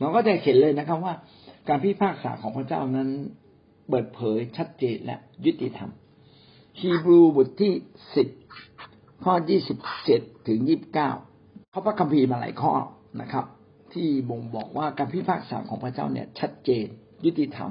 [0.00, 1.14] เราก็จะเห็นเลยนะครับว่า
[1.68, 3.08] การพิพากษาของพระเจ้านั้น
[3.88, 5.90] เปิดเผยชัดเจนและยุติธรรม
[6.80, 7.72] ฮีบรูบทที่
[8.16, 8.28] สิบ
[9.24, 11.10] ข้อยี่สิบเจ็ดถึงยี่บเก้า
[11.70, 12.72] เขาพระคัมภีร์มาหลายข้อ
[13.20, 13.44] นะครับ
[13.92, 16.86] ที่บ่งบอกว่าการพิพากษาของพระเจ้าเนี่ย ชัดเจน
[17.24, 17.70] ยุติธรรม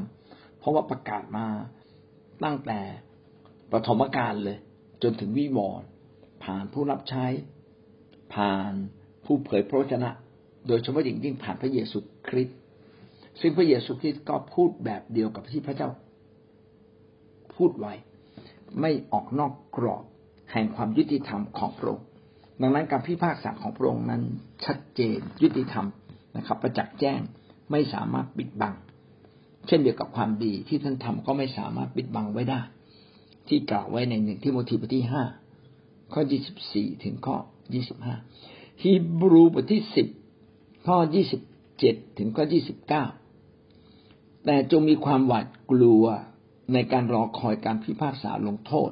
[0.59, 1.47] เพราะว่าประกาศมา
[2.43, 2.79] ตั้งแต่
[3.71, 4.57] ปฐมกาลเลย
[5.03, 5.87] จนถึงวิวรณ์
[6.43, 7.25] ผ่านผู้รับใช้
[8.33, 8.73] ผ่าน
[9.25, 10.09] ผู้เผยพระวจนะ
[10.67, 12.57] โดยเฉพาะอย่างยิ่งผ่านพระเยซูคริสต์
[13.39, 15.89] ซึ่งพระเยซูคริสต์ก็พูดแบบเดียวกับที่พระเจ้า
[17.55, 17.93] พูดไว้
[18.81, 20.03] ไม่ออกนอกกรอบ
[20.51, 22.05] แห่งความยุติธรรมของพระองค์
[22.61, 24.21] ดังนั้นการพิพากษาของพระองค์นั้น
[24.65, 25.85] ชัดเจนยุติธรรม
[26.37, 27.19] นะครับ ประจักษ์แจ้ง
[27.71, 28.73] ไม่สามารถปิดบัง
[29.67, 32.61] เช่นเดียวกับความดีที่ท่านทำก็ไม่สามารถปิดบังไว้ได้
[33.47, 35.23] ที่กล่าวไว้ในหนึ่งที่โมทีบทที่ห้า
[36.13, 37.35] ข้อยี่สิบสี่ถึงข้อ
[37.73, 38.15] ยี่สิบห้า
[38.81, 40.07] ฮีบรูบทที่สิบ
[40.87, 41.41] ข้อยี่สิบ
[41.79, 43.05] เจ็ดถึงข้อยี่สิบเก้า
[44.45, 46.05] แต่จงมีความหวาดกลัว
[46.73, 48.91] ในการรอคอยการพิพากษาลงโทษ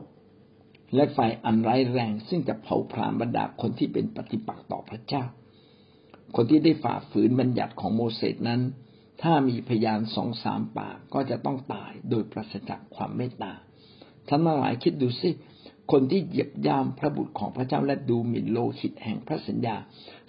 [0.95, 5.23] และไฟอันร้ายแรง ซึ่งจะเผาผลาญบรรดาคนที่เป็นปฏิปักษ์ต่อพระเจ้า
[6.35, 8.61] คนที่ได้ฝ่าฝืนบัญญัติของโมเสสนั้น
[9.21, 13.53] ถ้ามีพยานสองสามปากก็จะต้องตายโดยปราศจากความเมตตา
[14.27, 15.29] ท่านทั้งหลายคิดดูสิ
[15.91, 19.75] คนที่เหยียบย่ำพระบุตรของพระเจ้าและดูหมิ่นโลหิตแห่งพระสัญญา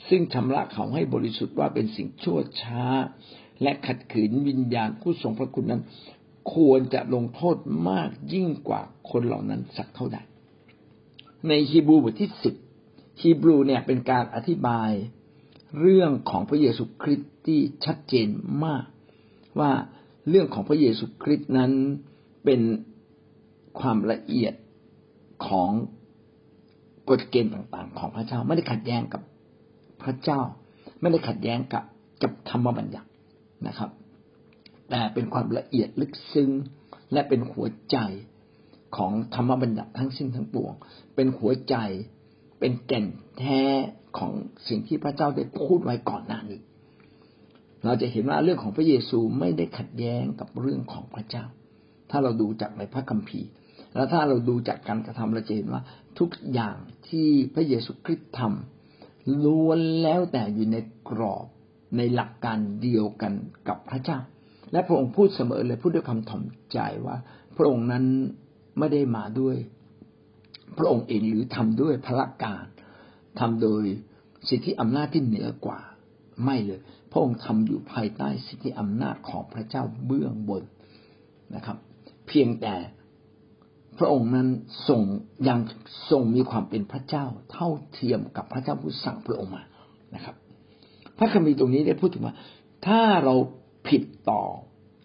[0.09, 2.85] ซึ่งชำระเขาให้บริสุทธิ์ว่าเป็นสิ่งชั่วช้า
[3.63, 5.83] และขัดขืนวิญญาณผู้ทรงพระคุณนั้น
[6.55, 7.57] ควรจะลงโทษ
[7.89, 10.19] มากยิ่งกว่าคนเหล่านั้นสักเท่าใด
[11.49, 12.55] ในฮีบรูบทที่สิบ
[13.21, 14.91] ฮีบรูเนี่ยเป็นการอธิบาย
[15.81, 18.29] เรื่องของพระเยซูคริสต์ที่ชัดเจน
[18.65, 18.85] มาก
[19.61, 19.73] ว่า
[20.29, 21.73] เรื่องของพระเยซูคริสต์นั้น
[22.45, 22.61] เป็น
[23.81, 24.55] ความละเอียด
[25.47, 25.71] ของ
[27.11, 29.23] กฎเกณฑ์ต่างๆ ของพระเจ้า ไม่ได้ขัดแย้งกับ
[30.03, 30.41] พระเจ้า
[31.01, 31.85] ไม่ได้ขัดแย้งกับ
[32.23, 33.09] กับธรรมบัญญัติ
[33.67, 33.91] นะครับ
[34.91, 36.51] แต่เป็นความละเอียดลึกซึ้ง
[37.13, 37.97] และเป็นหัวใจ
[38.97, 40.73] ของธรรมบัญญัติทั้งสิ้นทั้งปวง
[41.15, 41.77] เป็นหัวใจ
[42.61, 43.07] เป็นแก่น
[43.39, 43.63] แท้
[44.19, 44.33] ของ
[44.69, 46.61] สิ่งที่พระเจ้าได้พูดไว้ก่อนหน้านี้
[47.85, 51.45] เราจะเห็นว่าเรื่องของพระเยซูไม่ได้ขัดแย้งกับเรื่องของพระเจ้า
[52.11, 53.49] ถ้าเราดูจากในพระคัมภีร์
[53.99, 55.83] แล้วถ้าเราดูจากการกระทำเราจะเห็นว่า
[56.19, 56.77] ทุกอย่าง
[57.09, 60.77] ที่พระเยซูคริสต์ทำล้วนแล้วแต่อยู่ใน
[61.09, 61.47] กรอบ
[61.97, 63.33] ในหลักการเดียวกัน
[63.69, 64.19] กับพระเจ้า
[64.73, 66.43] และพระองค์พูดเสมอเลยพูดด้วยคำถ่อม
[66.73, 67.17] ใจว่า
[67.57, 68.05] พระองค์นั้น
[68.79, 69.57] ไม่ได้มาด้วย
[70.79, 72.65] พระองค์เองหรือทำด้วยพละการ
[73.41, 73.85] ทำโดย
[74.49, 75.81] สิทธิอำนาจที่เหนือกว่า
[76.45, 76.81] ไม่เลย
[77.11, 80.63] พระองค์ทำอยู่ภายใต้สิทธิอำนาจของพระเจ้าเบื้องบน
[81.55, 81.77] นะครับ
[82.29, 82.75] เพียงแต่
[83.99, 84.49] พระองค์นั้น
[84.89, 85.01] ทรง
[85.49, 85.61] ยัง
[86.11, 89.63] ทรงมีความเป็นพระเจ้าเท่าเทียมกับพระเจ้าผู้สั่งพระองค์มา
[90.15, 90.35] นะครับ
[91.19, 92.35] พระคัมภีร์ตรงนี้ได้พูดถึงว่า
[92.87, 93.35] ถ้าเรา
[93.89, 94.43] ผิดต่อ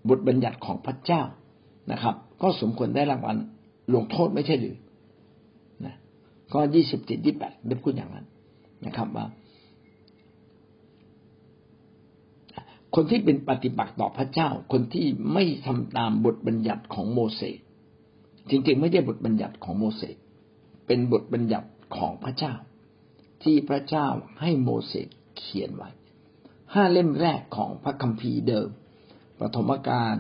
[0.09, 1.21] บทบัญญัติของพระเจ้า
[1.91, 3.37] นะครับ ก็สมควรได้รางวัล
[3.95, 4.77] ลงโทษไม่ใช่หรือ
[5.85, 5.95] นะ
[6.53, 8.25] ก็ยี่สิบเจ็ดยี่แปดได้พูดอย่างนั้น
[8.85, 9.25] นะครับว่า
[12.95, 17.59] คนที่เป็นปฏิบัติต่อพระเจ้า คนที่ไม่ทำตามบทบัญญัติของโมเสส
[18.49, 20.15] จริงๆ ไม่ใช่บทบัญญัติของโมเสส
[20.87, 22.53] เป็นบทบัญญัติของพระเจ้า
[23.43, 24.07] ที่พระเจ้า
[24.39, 25.89] ให้โมเสสเขียนไว้
[26.73, 28.69] ห้าเล่มแรกของพระคัมภีร์เดิม
[29.39, 30.15] ปฐมกาล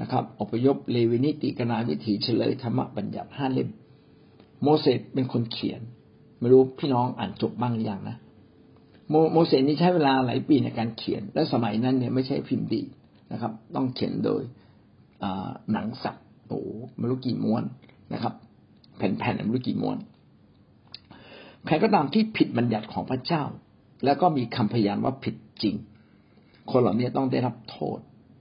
[0.00, 3.70] นะครับอพยพเลวินิติกนาวิถีเฉลยธรรมบัญญัติห้าเล่ม
[4.62, 5.80] โมเสสเป็นคนเขียน
[6.38, 8.16] ไม่รู้พี่น้องอ่านจบบ้างหรือยังนะ
[9.08, 12.82] โมโมเสสนี่ใช้เวลาหลายปีในการเขียน และสมัยนั้นเนี่ยไม่ใช่พิมพ์ดี
[13.32, 14.42] นะครับ ต้องเขียนโดย
[15.72, 16.16] หนังสับ
[16.52, 16.64] โอ้
[16.98, 17.62] ไม่รู้กี่ม้วน
[18.12, 18.34] นะครับ
[18.96, 19.98] แผ่นๆไม่รู้กี่ม้วน
[21.66, 23.42] ใครก็ตามที่ผิดบัญญัติของพระเจ้า
[24.04, 25.74] แล้วก็มีคำพยานว่าผิดจริง
[26.70, 27.98] คนเหล่านี้ต้องได้รับโทษ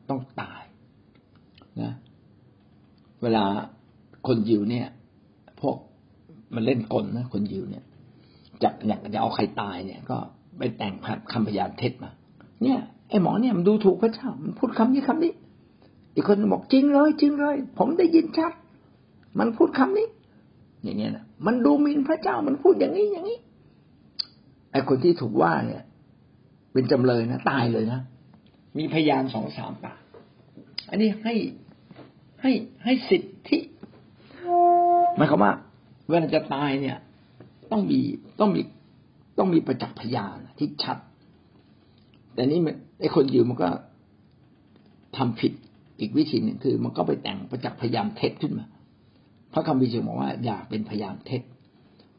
[0.10, 0.62] ต้องตาย
[1.82, 1.92] นะ
[3.22, 3.44] เวลา
[4.28, 4.88] คนยิวเนี่ย
[5.62, 5.76] พวก
[6.56, 7.84] มันเล่นกลนะคนยิวเนี่ย
[8.64, 10.18] จะอยากจะเอาใครตายเนี่ย ก็
[10.58, 10.94] ไปแต่ง
[11.34, 12.12] คำพยานเท็จมา
[12.64, 12.80] เนี่ย
[13.10, 15.32] ไอ้หมอเนี่ยมันดูถูกพระเจ้ามันพูดคำนี้คำนี้
[16.16, 18.54] อีกคนบอกจริงเลย จริงเลย ผมได้ยินชัด
[19.40, 20.08] มันพูดคำนี้
[20.84, 23.40] อย่างเงี้ยนะมันดูหมิ่นพระเจ้ามันพูดอย่างนี้อย่างนี้
[24.72, 25.84] ไอคนที่ถูกว่าเนี่ย
[26.74, 28.00] เป็นจำเลยนะตายเลยนะ
[28.78, 29.98] มีพยานสองสามปาก
[30.90, 31.36] อันนี้ให้
[32.42, 32.52] ให้
[32.84, 33.60] ให้สิทธิ
[35.18, 35.54] หมายความว่า
[36.10, 36.98] เวลาจะตายเนี่ย
[37.72, 38.00] ต้องมี
[38.40, 38.62] ต้องมี
[39.38, 40.98] ต้องมีประจักษ์พยานที่ชัด
[42.34, 42.60] แต่นี้
[43.00, 43.70] ไอ้คนยิวมันก็
[45.18, 45.54] ทำผิด
[46.02, 48.66] อีกวิธีหนึ่งคือ มันก็ไปแต่งประจักษ์พยานเท็จขึ้นมา
[49.54, 51.42] พระคำพิจึงบอกว่าอย่าเป็นพยานเท็จ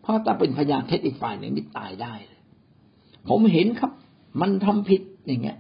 [0.01, 2.41] เพราะถ้าเป็นพยานเท็จอีกฝ่ายหนึ่งนี่ตายได้เลย
[3.29, 3.93] ผมเห็นครับ
[4.41, 5.59] มันทำผิดอย่างเงี้ย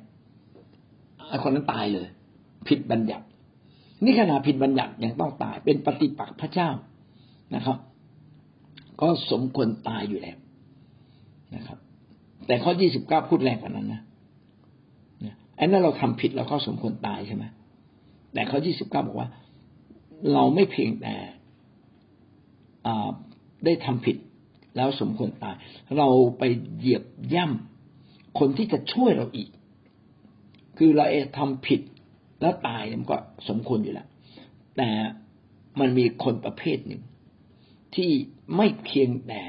[1.28, 2.06] ไอคนนั้นตายเลย
[2.68, 3.26] ผิดบัญญัติ
[4.04, 6.68] นี่ขนาดผิดบัญญัติยังต้องตาย เป็นปฏิปักษ์พระเจ้า
[7.54, 7.76] นะครับ
[9.00, 10.36] ก็สมควรตายอยู่แล้ว
[11.54, 11.78] นะครับ
[12.46, 14.02] แต่ข้อยี่สิบเก้าพูดแรงกว่านั้นนะ
[15.56, 17.44] ไอ้นั่นเราทำผิดเราก็สมควรตายใช่ไหม
[18.32, 19.28] แต่ข้อยี่สิบเก้าบอกว่า
[20.32, 21.14] เราไม่เพียงแต่
[23.64, 24.16] ได้ทำผิด
[24.76, 25.56] แล้วสมควรตาย
[25.96, 26.08] เรา
[26.38, 26.42] ไป
[26.76, 29.50] เหยียบย่ำคนที่จะช่วยเราอีก
[30.78, 31.80] คือเราเองทำผิด
[32.40, 33.16] แล้วตายมันก็
[33.48, 34.08] สมควรอยู่แล้ว
[34.76, 34.88] แต่
[35.80, 37.02] มันมีคนประเภทหนึ่ง
[37.94, 38.10] ที่
[38.56, 39.42] ไม่เพียงแต่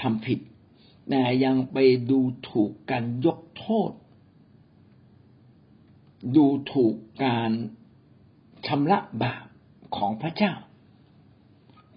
[0.00, 0.38] ทำผิด
[1.10, 1.78] แต่ยังไป
[2.10, 3.90] ดูถูกการยกโทษ
[6.36, 6.94] ดูถูก
[7.24, 7.50] การ
[8.66, 9.44] ชำระบาป
[9.96, 10.52] ของพระเจ้า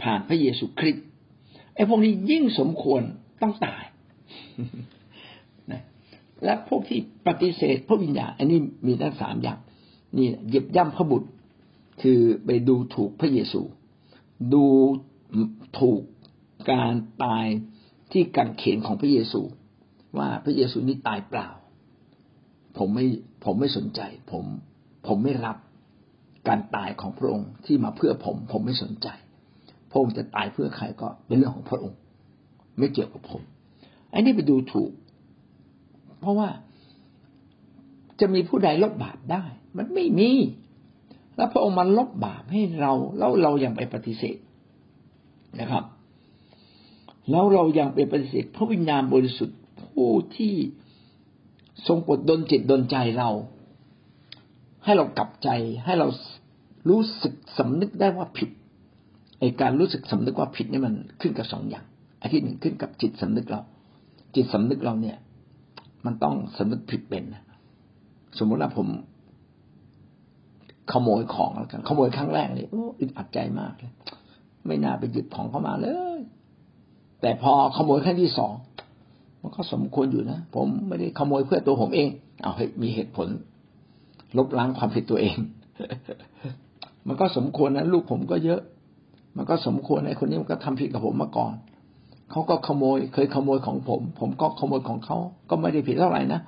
[0.02, 1.06] ผ่านพระเยซูคริสต์
[1.76, 3.02] ไอ้พวกนี้ยิ่งสมควร
[3.42, 3.84] ต้องตาย
[5.72, 5.84] นะ
[6.44, 9.60] และพวกที่ปฏิเสธพระวิญญาณอันนี้มีทั้งสามอย่าง
[10.18, 11.30] นี่เหยียบย่ำพระบุตร
[12.02, 13.62] คือไปดูถูกพระเยซู
[14.54, 14.66] ดู
[15.80, 16.02] ถูก
[16.72, 17.46] การตาย
[18.12, 19.42] ที่กังเขนของพระเยซู
[20.18, 21.50] ว่าพระเยซูนี่ตายเปล่า
[22.78, 23.06] ผมไม่
[23.44, 24.02] ผมไม่สนใจ
[24.32, 24.46] ผม
[25.08, 25.58] ผมไม่รับ
[26.48, 29.08] การตายของพระองค์ที่มาเพื่อผม ผมไม่สนใจ
[29.90, 31.98] พระองค์จะตายเพื่อใครก็เป็นเรื่องของพระองค์
[32.78, 33.42] ไม่เกี่ยวกับผม
[34.14, 34.92] อันนี้ไปดูถูก
[36.20, 36.50] เพราะว่า
[38.20, 39.44] จะมีผู้ใดลบบาปได้
[39.78, 40.32] มันไม่มี
[41.36, 44.38] แล้วพระองค์มันลบบาปให้เรา แล้วเรายังไปปฏิเสธ
[45.60, 45.84] นะครับ
[47.32, 50.54] แล้วเรายังไปปฏิเสธพระวิญญาณบริสุทธิ์ผู้ที่
[51.88, 53.30] ทรงปลดดลจิตดลใจเรา
[54.84, 55.50] ให้เรากลับใจ
[55.86, 56.08] ให้เรา
[56.90, 58.50] รู้สึกสำนึกได้ว่าผิด
[59.40, 61.86] ไอการรู้สึกสำนึกว่าผิดนี่มันขึ้นกับสองอย่าง
[62.22, 63.62] อันที่หนึ่งขึ้นกับจิตสำนึกเรา
[64.36, 65.18] จิตสำนึกเราเนี่ย
[66.06, 67.24] มันต้องสำนึกผิดเป็น
[68.38, 68.88] สมมติว่าผม
[70.92, 73.92] ขโมยของแล้วกันขโมยครั้งแรกเลยโอ้อึดอัดใจมากเลย
[74.66, 76.20] ไม่น่าไปหยิบของเข้ามาเลย
[77.22, 78.54] แต่พอขโมยครั้งที่สอง
[79.42, 82.08] มันก็สมควรอยู่นะผมไม่ได้ขโมยเพื่อตัวผมเอง
[82.44, 83.28] เอาให้มีเหตุผล
[84.38, 85.38] ลบล้างความผิดตัวเอง
[87.08, 88.62] มันก็สมควรนะลูกผมก็เยอะ
[89.38, 91.54] มันก็สมควรไอ้คนนี้มันก็ทำผิดกับผมมาก่อน
[92.32, 95.18] เขาก็ขโมย เคยขโมยของผม ผมก็ขโมยของเขา
[95.50, 96.42] ก็ไม่ได้ผิดเท่าไหร่นะ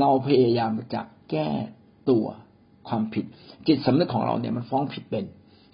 [0.00, 1.48] เราพยายามจะแก้
[2.10, 2.26] ตัว
[2.88, 3.24] ความผิด
[3.66, 5.24] จิตสำนึกของเราเนี่ยมันฟ้องผิดเป็น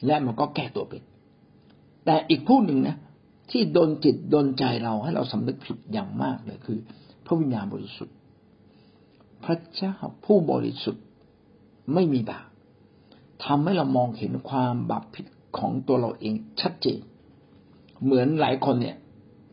[0.07, 1.03] และมันก็แก้ตัวเป็น
[2.05, 2.97] แต่อีกผู้หนึ่งนะ
[3.51, 6.79] ที่โดนจิตโดนใจเราให้เราสำนึกผิดอย่างมากเลยคือ
[7.27, 8.17] พระวิญญาณบริสุทธิ์
[9.45, 9.95] พระเจ้า
[10.25, 11.05] ผู้บริสุทธิ์
[11.95, 12.47] ไม่มีบาป
[13.45, 15.27] ทำให้เรามองเห็นความบาปผิด
[15.59, 17.01] ของตัวเราเองชัดเจน
[18.05, 18.97] เหมือนหลายคนเนี่ย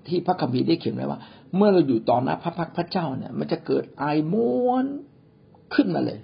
[0.08, 1.20] ที่พระคัมภีร์ได้เขียนไว้ว่า
[1.56, 4.86] เมื่อเราอยู่ต่อหน้าพระพักพระเจ้าเนี่ย มันจะเกิดอายม้วน
[5.74, 6.20] ขึ้นมาเลย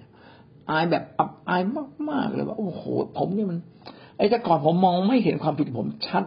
[0.71, 1.61] อายแบบอับอาย
[2.09, 2.81] มากๆเลยว่าโอ้โห
[3.17, 3.59] ผมเนี่ยมัน
[4.17, 6.23] ไอ้แต่ก่อนผมมองไม่เห็นความผิดผมชัด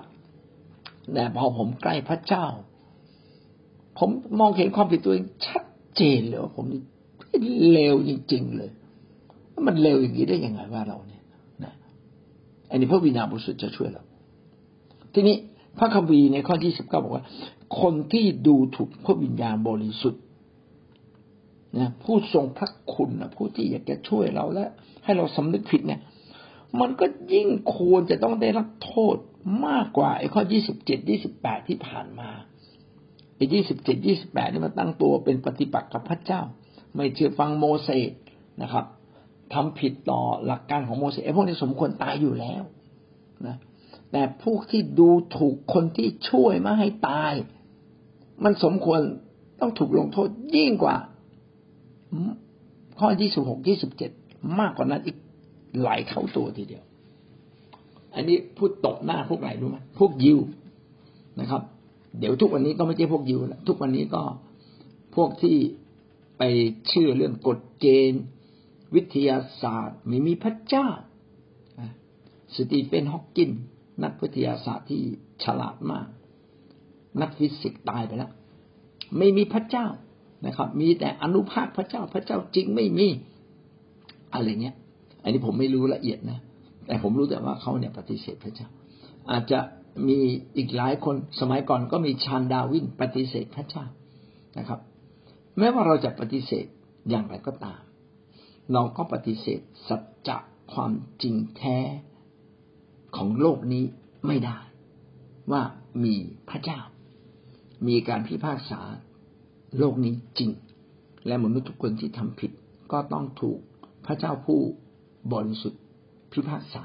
[1.12, 2.46] แต่พอผมใกล้พระเจ้า
[3.98, 4.10] ผม
[4.40, 5.64] มองเห็นความผิดตัวเองชัด
[5.96, 6.66] เจนเลยว่าผม
[7.72, 8.70] เลวจริง ๆ เลย
[9.66, 10.98] มันเลวอย่างนี้ได้ยังไงว่าเรา
[12.70, 14.02] อันนี้พระวิญญาณบริสุทธิ์จะช่วยเรา
[15.14, 15.36] ทีนี้
[15.78, 17.24] พระคัมภีร์ในข้อที่สิบเก้าบอกว่า
[17.80, 20.22] คนที่ดูถูกพระวิญญาณบริสุทธิ์
[21.78, 24.66] นะผู้ทรงพระคุณนะผู้ที่อยากจะช่วยเราและ
[25.04, 26.00] ให้เราสำนึกผิดเนี่ย
[26.80, 29.16] มันก็ยิ่งควรจะต้องได้รับโทษ
[29.66, 32.30] มากกว่าไอ้ข้อยี่สิบเจ็ดยี่สิบแปดที่ผ่านมา
[33.36, 36.42] ไอ้ยี่สิบเจ็ดยี่สิบแปดนี่มันตั้งตัวเป็นปฏิปักษ์กับพระเจ้า
[36.94, 38.12] ไม่เชื่อฟังโมเสส
[38.62, 38.84] นะครับ
[39.54, 42.62] ทำผิดต่อหลักการของโมเสสไอ้พวกนี้สมควรตายอยู่แล้ว
[43.46, 43.56] นะ
[44.12, 47.32] แต่พวกที่ดูถูกคนที่ช่วยมาให้ตาย
[48.44, 49.00] มันสมควร
[49.60, 50.96] ต้องถูกลงโทษยิ่งกว่า
[52.98, 54.10] ข้อที่สิบหกที่สิบเจ็ด
[54.60, 55.16] มากกว่านั้นอีก
[55.82, 56.84] หลายเท่าตัวทีเดียว
[58.14, 60.38] อันนี้พูดตกหน้าพวกไหนรู้ไหมพวกยิว
[61.40, 61.62] นะครับ
[62.18, 64.22] เดี๋ยวทุกวันนี้ก็ไม่ใช่พวกยิวแล้วทุกวันนี้ก็
[65.16, 65.56] พวกที่
[66.38, 66.42] ไป
[66.88, 68.22] เชื่อเรื่องกฎเกณฑ์
[68.94, 70.88] วิทยาศาสตร์ไม่มีพระเจ้า
[72.54, 73.50] สตีเฟนฮอกกิน
[74.04, 75.02] นักวิทยาศาสตร์ที่
[75.44, 76.06] ฉลาดมาก
[77.20, 78.30] นักฟิสิกส์ตายไปแล้ว
[79.18, 79.86] ไม่มีพระเจ้า
[80.46, 83.08] นะครับ มีแต่อนุภาคพระเจ้าพระเจ้าจริงไม่มี
[84.34, 84.76] อะไรเงี้ย
[85.22, 86.38] อันนี้ผมไม่รู้ละเอียดนะ
[86.86, 88.68] แต่ผมรู้แต่ว่าเขาเนี่ยปฏิเสธพระเจ้า
[89.30, 89.58] อาจจะ
[90.08, 90.18] มี
[90.56, 93.84] อีกหลายคนสมัยก่อนก็มีชานดาวินปฏิเสธพระเจ้า
[94.58, 94.80] นะครับ
[95.58, 96.66] แม้ว่าเราจะปฏิเสธ
[97.10, 97.80] อย่างไรก็ตาม
[98.72, 100.36] เราก็ปฏิเสธสัจจะ
[100.72, 101.78] ความจริงแท้
[103.16, 103.84] ของโลกนี้
[104.26, 104.58] ไม่ได้
[105.52, 105.62] ว่า
[106.04, 106.14] มี
[106.50, 106.80] พระเจ้า
[107.88, 108.80] มีการพิพากษา
[109.78, 110.50] โลกนี้จริง
[111.26, 112.50] และมนุษย์ทุกคนที่ทำผิด
[112.92, 113.58] ก็ต้องถูก
[114.06, 114.60] พระเจ้าผู้
[115.32, 115.82] บริสุทธิ์
[116.32, 116.84] พิพากษา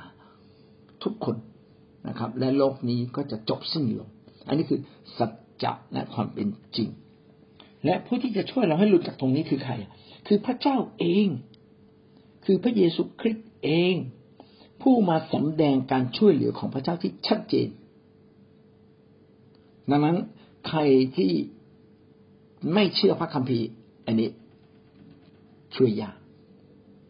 [1.03, 1.35] ทุกคน
[2.07, 4.09] นะครับ และโลกนี้ก็จะจบสิ้นลง
[4.47, 4.79] อันนี้คือ
[5.17, 5.31] สัจ
[5.63, 6.89] จะและความเป็นจริง
[7.85, 9.73] และผู้ที่จะช่วยเราให้หลุดจากตรงนี้คือใคร
[10.27, 11.27] คือพระเจ้าเอง
[12.45, 13.95] คือพระเยซูคริสต์เอง
[14.81, 17.69] ผู้มาสำแดงการช่วยเหลือของพระเจ้าที่ชัดเจน
[19.89, 20.17] ดังนั้น
[20.67, 20.79] ใคร
[21.17, 21.31] ที่
[22.73, 23.67] ไม่เชื่อพระคัมภีร์
[24.05, 24.29] อันนี้
[25.75, 26.17] ช่วยยาก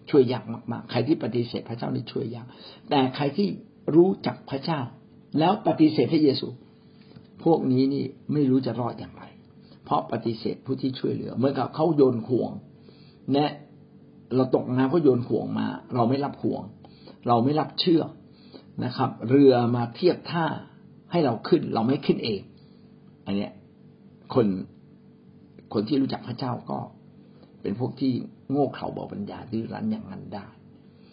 [0.10, 2.48] ช่วยยากมาก ๆ ใครที่ปฏิเสธพระเจ้านี่ช่วยยาก
[2.90, 3.48] แต่ใครที่
[3.96, 4.80] รู้จักพระเจ้า
[5.40, 6.48] แล้วปฏิเสธพระเยซู
[7.44, 9.24] พวกนี้นี่ไม่รู้จะรอดอย่างไร
[9.86, 12.52] เพราะปฏิเสธผู้ที่ช่วยเหลือ เหมือนกับเขาโยนห่วง
[13.32, 13.52] แนะ
[14.36, 16.64] เราตกน้ำเขาโยนห่วงมา เราไม่รับห่วง
[17.28, 18.04] เราไม่รับเชื่อ
[18.86, 20.46] นะครับ เรือมาเทียบท่า
[21.12, 22.42] ให้เราขึ้น เราไม่ขึ้นเอง
[23.26, 23.52] อันเนี้ย
[24.34, 24.48] คน
[25.74, 26.80] คนที่รู้จักพระเจ้าก็
[27.62, 28.14] เป็นพวกที่
[28.50, 30.48] โง่เขลาบอกปัญญาดื้อรั้นอย่างนั้นได้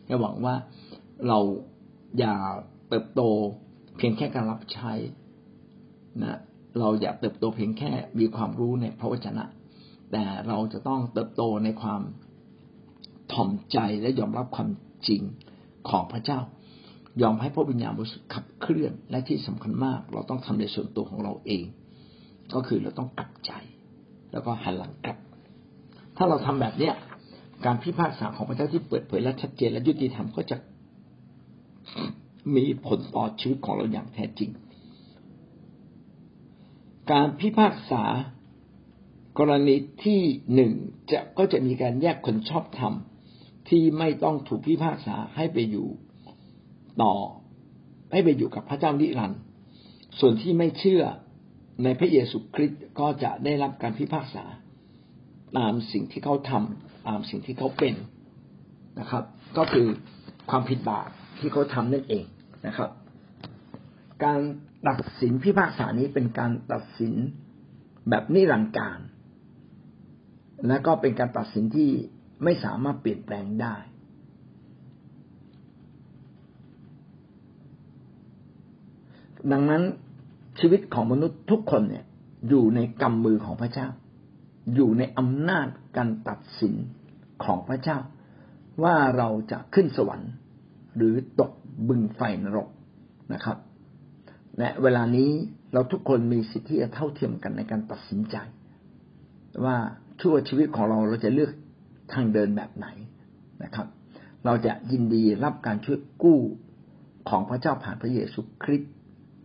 [0.06, 0.54] และหวังว่า
[1.28, 1.38] เรา
[2.18, 2.34] อย่า
[2.88, 3.22] เติบโต
[3.96, 4.92] เพียงแค่การรับใช้
[6.22, 6.38] นะ
[6.78, 9.44] เราอย่าเติบโตเพียงแค่มีความรู้ในพระวจนะ
[10.12, 12.00] แต่เราจะต้องเติบโตในความ
[13.32, 14.68] ถ่อมใจและยอมรับความ
[15.08, 15.22] จริง
[15.88, 16.40] ของพระเจ้า
[17.22, 21.64] ยอมให้พระวิญญาณบริสุทธิ์ขับเคลื่อนและที่สำคัญมาก เราต้องทำในส่วนตัวของเราเอง
[22.54, 23.52] ก็คือเราต้องกลับใจ
[24.32, 25.18] แล้วก็หันหลังกลับ
[26.16, 26.94] ถ้าเราทำแบบเนี้ย
[27.64, 30.56] การพิพากษาของพระเจ้าที่เปิดเผยและชัดเจนและยุติธรรมก็จะ
[32.54, 34.50] มีผลต่อชีวิตของเราอย่างแท้จริง
[37.12, 38.04] การพิพากษา
[39.38, 39.74] กรณี
[40.04, 40.20] ที่
[40.54, 40.72] หนึ่ง
[41.10, 42.94] จะก็จะมีการแยกคนชอบธรรม
[43.68, 45.88] ที่ไม่ต้องถูกพิพากษาให้ไปอยู่
[47.02, 47.14] ต่อ
[48.12, 49.40] ให้ไปอยู่กับพระเจ้านิรันดร์
[50.20, 51.02] ส่วนที่ไม่เชื่อ
[51.84, 54.44] ในพระเยซูคริสต์ก็จะได้รับการพิพากษา
[55.58, 57.94] ตามสิ่งที่เขาทำตามสิ่งที่เขาเป็น
[59.00, 59.24] นะครับ
[59.58, 59.88] ก็คือ
[60.50, 62.24] ความผิดบาปที่เขาทำนั่นเอง
[62.66, 62.90] นะครับ
[64.24, 64.40] การ
[64.88, 67.14] ตัดสินพิพากษานี้เป็นการตัดสิน
[68.08, 68.98] แบบนิรันดร์การ
[70.68, 71.90] และก็เป็นการตัดสินที่
[72.44, 73.76] ไม่สามารถเปลี่ยนแปลงได้
[79.52, 79.82] ดังนั้น
[80.58, 82.04] ชีวิตของมนุษย์ทุกคนเนี่ย
[82.48, 83.88] อยู่ในกำมือของพระเจ้า
[84.74, 86.74] อยู่ในอำนาจการตัดสิน
[87.44, 87.98] ของพระเจ้า
[88.82, 90.32] ว่าเราจะขึ้นสวรรค์
[90.96, 91.52] หรือตก
[91.88, 92.68] บึงไฟนรก
[93.32, 93.58] นะครับ
[94.58, 95.30] และเวลานี้
[95.72, 98.36] เราทุกคนมีสิทธิ์เท่าเทียมกันในการตัดสินใจ
[99.64, 99.76] ว่า
[100.20, 101.50] ชั่วชีวิตของเราเราจะเลือก
[102.12, 102.86] ทางเดินแบบไหน
[103.64, 103.86] นะครับ
[104.44, 106.40] เราจะยินดีรับการช่วยกู้
[107.28, 108.92] ของพระเจ้าผ่านพระเยซูคริสต์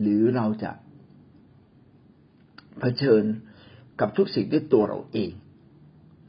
[0.01, 0.71] หรือเราจะ
[2.79, 3.23] เผชิญ
[3.99, 5.31] กับทุกสิ่งด้วยตัวเราเอง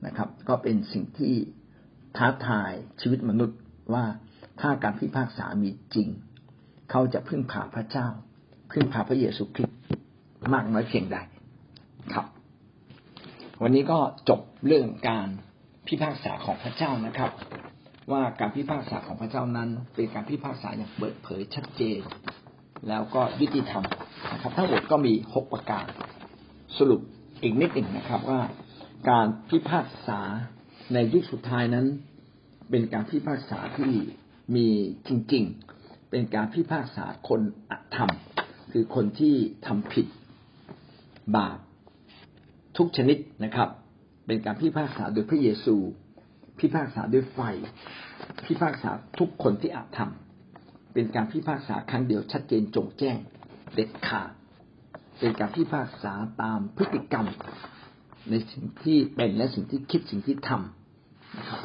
[0.06, 1.34] นะครับ ก็เป็นสิ่งที่
[2.16, 3.58] ท้าทายชีวิตมนุษย์
[3.94, 4.04] ว่า
[4.60, 6.08] ถ้าการพิพากษามีจริง
[6.90, 8.08] เขาจะพึ่งพาพระเจ้า
[8.72, 9.78] พึ่งพาพระเยซูคริสต์
[10.52, 11.18] มากน้อยเพียงใด
[12.14, 12.26] ครับ
[13.62, 15.28] วันนี้ก็จบเรื่องการ
[15.88, 17.30] พิพากษาของพระเจ้านะครับ
[18.12, 22.00] ว่าการพิพากษาของพระเจ้านั้น เป็นการพิพากษาอย่างเปิดเผยชัดเจน
[22.88, 23.84] แล้วก็ยุติธรรม
[24.32, 25.84] นะครับ ทั้งหมดก็มีหกประการ
[26.78, 27.00] สรุป
[27.42, 28.40] อีกนิดหนึ่งนะครับว่า
[29.10, 30.20] การพิพากษา
[30.94, 31.86] ในยุคสุดท้ายนั้น
[32.70, 33.92] เป็นการพิพากษาที่
[34.54, 34.66] มี
[35.08, 35.44] จริง
[35.76, 37.40] ๆ เป็นการพิพากษาคน
[37.70, 38.10] อธรรม
[38.72, 39.34] คือคนที่
[39.66, 40.06] ทำผิด
[41.36, 41.58] บาป
[42.76, 43.68] ทุกชนิดนะครับ
[44.28, 45.76] เป็นการพิพากษาโดยพระเยซู
[46.58, 47.38] พิพากษาด้วยไฟ
[48.46, 50.12] พิพากษาทุกคนที่อาธรรม
[50.94, 53.18] เป็นการพิพากษาครั้งเดียวชัดเจนจงแจ้ง
[53.74, 54.30] เด็ดขาด
[55.18, 57.26] เป็นการพิพากษาตามพฤติกรรม
[58.30, 61.60] ในสิ่งที่เป็นและสิ่งที่คิดสิ่งที่ทำนะครับ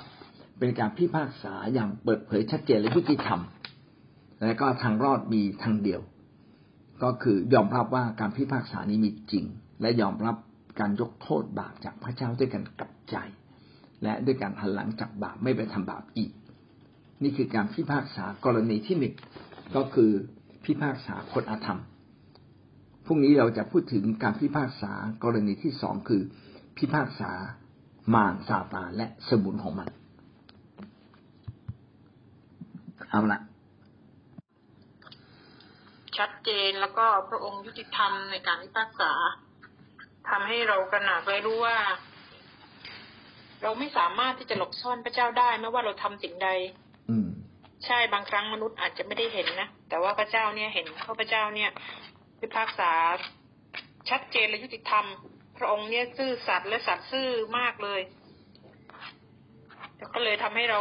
[0.59, 3.41] เป็นการพิพากษาอย่างเปิดเผยชัดเจนและยุติธรรม
[4.43, 6.01] และก็ทางรอดมีทางเดียว
[7.03, 9.45] ก็คือยอมรับว่าการพิพากษานี้มีจริง
[9.81, 10.35] และยอมรับ
[10.79, 13.15] การยกโทษบาปจากพระเจ้าด้วยการกลับใจ
[14.03, 16.31] และด้วยการหันหลังจากบาปไม่ไปทำบาปอีก
[17.23, 19.15] นี่คือการพิพากษากรณีที่หนึ่ง
[19.75, 20.11] ก็คือ
[20.65, 21.81] พิพากษาคนอาธรรม
[23.05, 24.91] พรุ่งนี้เราจะพูดถึงการพิพากษา
[25.23, 26.21] กรณีที่สองคือ
[26.77, 27.31] พิพากษา
[28.13, 29.89] มารซาตานและสมุนของมัน
[33.09, 33.39] เอาละ
[36.17, 39.11] ชัดเจนแล้วก็พระองค์ยุติธรรมในการพิพากษา
[40.29, 41.77] ทำให้เรากระหนักและรู้ว่า
[43.63, 46.49] เราไม่สามารถที่จะหลบซ่อนพระเจ้าได้ไม่ว่าเราทำสิ่งใด
[47.09, 47.27] อืม
[47.85, 51.69] ใช่บางครั้งมนุษย์อาจจะไม่ได้เห็นนะแต่ว่าพระเจ้าเนี่ยเห็นเพราะพระเจ้าเนี่ย
[52.39, 52.91] พิพากษา
[54.09, 55.05] ชัดเจนและยุติธรรม
[55.57, 57.27] พระองค์เนี่ยซื่อสัตย์และสัตย์ซื่อ
[57.57, 58.01] มากเลย
[59.97, 60.79] แล้วก็เลยทำให้เรา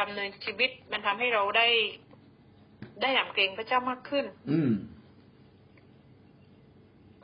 [0.00, 1.68] ดำเนินชีวิต มันทำให้เราได้
[3.00, 4.70] ได้หนำเกรงพระเจ้ามากขึ้น อืม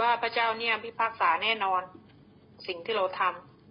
[0.01, 1.83] ว่าพระเจ้าเนี่ยพิพากษาแน่นอน
[2.67, 3.23] สิ่งที่เราท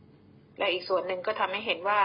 [0.05, 2.01] ำและอีกส่วนหนึ่งก็ทำให้เห็นว่า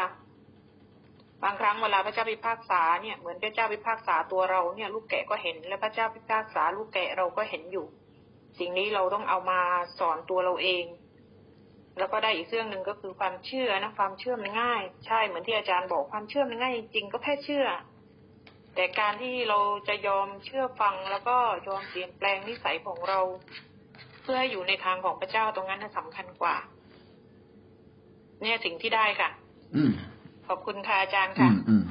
[1.43, 7.87] บางครั้งเวลาพระเจ้าพิพากษาเนี่ยเหมือนพระเจ้าพิพากษาตัวเราเนี่ย ลูกแกะก็เห็น และพระเจ้าพิพากษาลูกแกะเราก็เห็นอยู่
[8.59, 9.61] สิ่งนี้เราต้องเอามา
[9.99, 10.85] สอนตัวเราเอง
[11.99, 17.67] แล้วก็ได้อีกเรื่องหนึ่งก็คือความเชื่อนะความเชื่อมันง่าย ใช่เหมือนที่อาจารย์บอกความเชื่อมันง่ายจริงๆก็แค่เชื่อ
[18.75, 19.59] แต่การที่เรา
[19.89, 21.37] จะยอมเชื่อฟังแล้วก็
[21.69, 23.21] ยอมเปลี่ยนแปลงนิสัยของเรา
[24.31, 26.57] พื่อให้อยู่ในทางของพระเจ้าตรงนั้นน่ะสำคัญกว่า
[28.41, 29.31] เนี่ยสิ่งที่ได้ค่ะ
[29.77, 29.93] อืม
[30.49, 31.85] ขอบคุณค่ะอาจารย์อืค่ะมอืม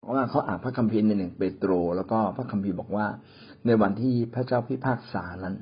[0.00, 3.06] เพราะว่าเขาอ่านพระคัมภีร์ในหนึ่งเปโตร แล้วก็พระคัมภีร์บอกว่า
[3.66, 5.54] ในวันที่พระเจ้าพิพากษานั้น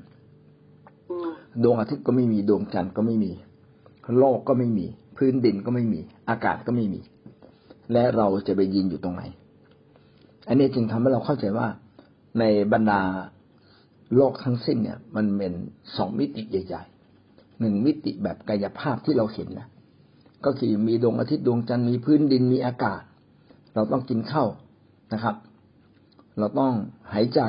[1.62, 3.32] ดวงอาทิตย์ก็ไม่มีดวงจันทร์ก็ไม่มี
[4.18, 4.86] โลกก็ไม่มี
[5.16, 7.00] พื้นดินก็ไม่มี อากาศก็ไม่มี
[7.92, 9.22] และเราจะไปยืนอยู่ตรงไหน
[10.48, 11.66] อันนี้จึงทำให้เราเข้าใจว่า
[12.38, 13.00] ในบรรดา
[14.16, 15.52] โลกทั้งสิ้นเนี่ย มันเป็น
[15.96, 19.68] สองมิติใหญ่ๆหนึ่งมิติแบบกายภาพที่เราเห็นนะ
[20.44, 23.02] ก็คือมีดวงอาทิตย์ดวงจันทร์มีพื้นดินมีอากาศ
[23.74, 24.48] เราต้องกินข้าว
[25.12, 25.36] นะครับ
[26.38, 26.72] เราต้อง
[27.12, 27.40] หายใจ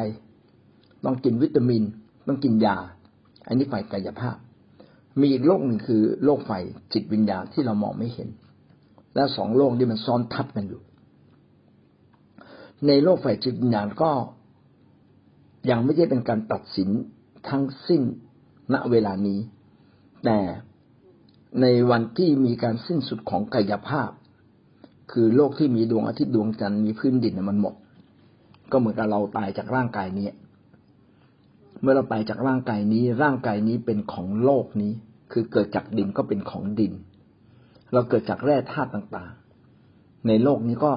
[1.05, 1.83] ต้องกินวิตามิน
[2.27, 2.77] ต้องกินยา
[3.47, 4.37] อันนี้ฝ่ายกายภาพ
[5.19, 8.29] มีอีกโลกหนึ่งคือโลกฝ่ายจิตวิญญาณที่เรามองไม่เห็น
[9.15, 10.81] และสองโลกนี้มันซ้อนทับกันอยู่
[12.87, 14.11] ในโลกฝ่ายจิตวิญญาณก็
[15.69, 16.89] ยังไม่ใช่เป็นการตัดสิน
[17.49, 18.01] ทั้งสิ้น
[18.73, 19.39] ณเวลานี้
[20.25, 20.39] แต่
[21.61, 24.09] ในวันที่มีการสิ้นสุดของกายภาพ
[25.11, 27.75] คือโลกที่มีดวงอาทิตย์ดวงจันทร์มีพื้นดินมันหมด
[28.71, 30.29] ก็เหมือนกับเราตายจากร่างกายนี้
[31.81, 34.91] เมื่อเราตายจากร่างกายนี้ ร่างกายนี้เป็นของโลกนี้
[35.31, 36.93] คือเกิดจากดินก็เป็นของดิน
[37.93, 40.91] เราเกิดจากแร่ธาตุต่างๆ ในโลกนี้ก็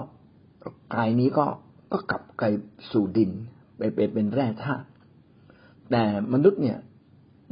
[0.95, 1.47] กายนี้ก็
[1.93, 2.47] ก็กลับกล
[2.91, 3.31] สู่ดิน
[3.77, 4.87] ไปไปเป็นแร่ธาตุ
[5.91, 6.79] แต่มนุษย์เนี่ย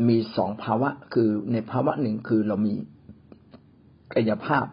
[0.08, 2.74] มีสองภาวะคือในภาวะหนึ่งคือเรามี
[4.14, 4.66] กายภาพ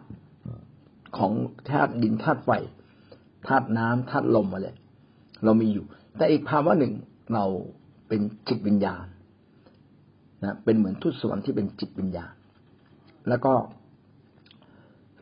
[1.18, 1.32] ของ
[1.70, 2.50] ธาตุดินธาตุไฟ
[3.46, 4.70] ธาตุน้ำธาตุลมอะไร
[5.44, 5.84] เรามีอยู่
[6.16, 6.92] แต่อีกภาวะหนึ่ง
[7.34, 7.44] เรา
[8.08, 9.06] เป็นจิตวิญญาณ
[10.44, 12.32] นะเป็นเหมือนทุตสวรรค์ที่เป็นจิตวิญญาณ
[13.28, 13.52] แล้วก็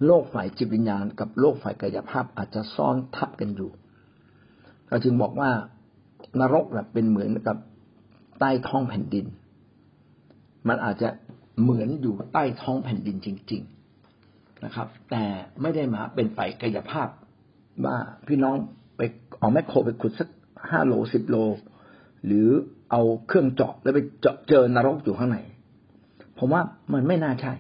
[0.05, 3.71] โลกฝ่ายจิตวิญญาณ กับโลกฝ่ายกายภาพอาจจะซ่อนทับกันอยู่
[4.89, 5.51] เราจึงบอกว่า
[6.41, 7.57] นรกแบบเป็นเหมือนกับ
[8.41, 9.27] ใต้ท้องแผ่นดิน
[10.69, 11.09] มันอาจจะ
[11.63, 13.63] เหมือนอยู่ใต้ท้องแผ่นดินจริง
[14.13, 15.25] ๆนะครับ แต่
[15.63, 17.09] ไม่ได้มาเป็นฝ่ายกายภาพ
[17.85, 18.57] ว่าพี่น้อง
[18.97, 19.01] ไป
[19.39, 20.29] เอาแมคโครไปขุดสัก
[20.71, 21.37] ห้าโลสิบโล
[22.27, 22.49] หรือ
[22.91, 25.39] เอาเครื่องเจาะแล้วไปเจาะเจอนรกอยู่ข้างใน
[26.39, 26.63] ผมว่า
[26.93, 27.53] มันไม่น่าใช่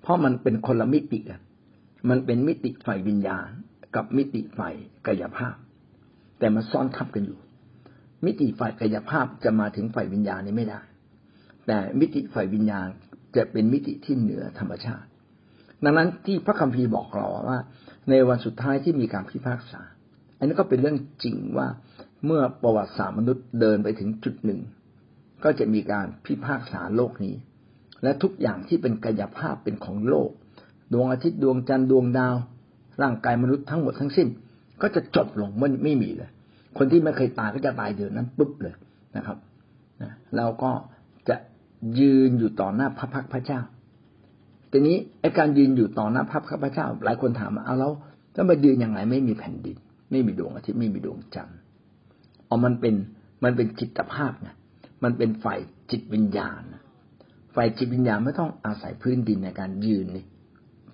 [0.00, 1.40] เพราะมันเป็นคนละมิติกัน
[2.08, 3.48] มันเป็นมิติฝ่ายวิญญาณ
[3.94, 4.74] กับมิติฝ่าย
[5.06, 5.54] กายภาพ
[6.38, 7.38] แต่มันซ้อนทับกันอยู่
[8.24, 10.80] มิติฝ่ายกายภาพจะมาถึงฝ่ายวิญญาณนี้ไม่ได้
[11.66, 12.86] แต่มิติฝ่ายวิญญาณ
[13.36, 15.08] จะเป็นมิติที่เหนือธรรมชาติ
[15.84, 17.58] ดังนั้นที่พระคัมภีร์บอกเราว่า
[18.08, 19.80] ในวันสุดท้ายที่มีการพิพากษา
[20.38, 21.68] อันนี้ก็เป็นเรื่องจริงว่า
[22.26, 24.60] เมื่อประวัติศาสตร์มนุษย์เดินไปถึงจุดหนึ่ง
[25.44, 27.34] ก็จะมีการพิพากษาโลกนี้
[28.02, 30.30] และทุกอย่างที่เป็นกายภาพเป็นของโลก
[30.92, 32.36] ดวงอาทิตย์ดวงจันทร์ดวงดาว
[33.02, 34.28] ร่างกายมนุษย์ทั้งหมดทั้งสิ้น
[34.82, 36.30] ก็จะจบลงมันไม่มีเลย
[36.78, 38.74] คนที่ไม่เคยตายก็จะตายเดี๋ยวนั้นปุ๊บเลย
[39.16, 39.38] นะครับ
[40.36, 40.70] เราก็
[41.28, 41.36] จะ
[41.98, 43.60] ยืนอยู่ต่อหน้าพระพักพระเจ้า
[44.70, 47.92] ทีนี้ไอ้การยืนอยู่ต่อหน้าพระพักพระเจ้า หลายคนถามว่าเอาแล้ว
[48.34, 49.76] จะมายืนยังไงไม่มีแผ่นดิน
[50.10, 51.58] ไม่มีดวงอาทิตย์ไม่มีดวงจันทร์
[52.48, 52.94] อ๋อมันเป็น
[53.44, 54.50] มันเป็นจิตภาพไง
[55.04, 55.58] มันเป็นฝ่าย
[55.90, 56.62] จิตวิญญาณ
[57.54, 60.24] ฝ่ายจิตวิญญาณไม่ต้องอาศัยพื้นดินในการยืนนี่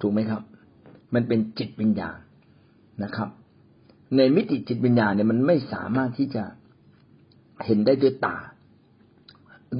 [0.00, 0.42] ถูกไหมครับ
[1.14, 2.18] มันเป็นจิตวิญญาณ
[3.02, 3.28] นะครับ
[4.16, 6.44] ในมิติจิตวิญญาณเนี่ยมันไม่สามารถที่จะ
[7.64, 8.37] เห็นได้ด้วยตา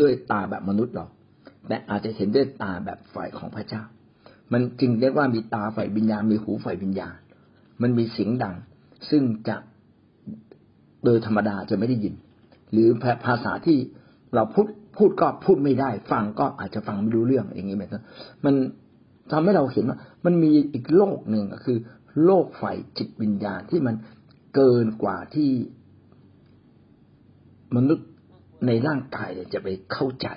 [0.01, 1.11] ด้วยตาแบบมนุษย์หรอก
[1.67, 3.83] แต่อาจจะเห็นด้วยตาแบบฝ่ายของพระเจ้า
[4.53, 7.17] มันจึงเรียกว่ามีตาฝ่ายวิญญาณมีหูฝ่ายวิญญาณ
[7.83, 8.55] มันมีเสียงดัง
[9.11, 9.57] ซึ่งจะ
[11.05, 12.15] โดยธรรมดาจะไม่ได้ยิน
[12.73, 12.89] หรือ
[13.27, 13.79] ภาษาที่
[14.35, 18.03] เราพูดพูดก็พูดไม่ได้ ฟังก็อาจจะฟังไม่รู้เรื่องอย่างนี้ไหมครับ
[18.45, 18.55] มัน
[19.31, 21.79] ทำให้เราเห็นว่า มันมีอีกโลกหนึ่งก็คือ
[22.25, 23.95] โลกฝ่ายจิตวิญญาณที่มัน
[24.55, 25.51] เกินกว่าที่
[27.77, 28.09] มนุษย์
[28.67, 30.29] ในร่างกายจะไปเข้าใจ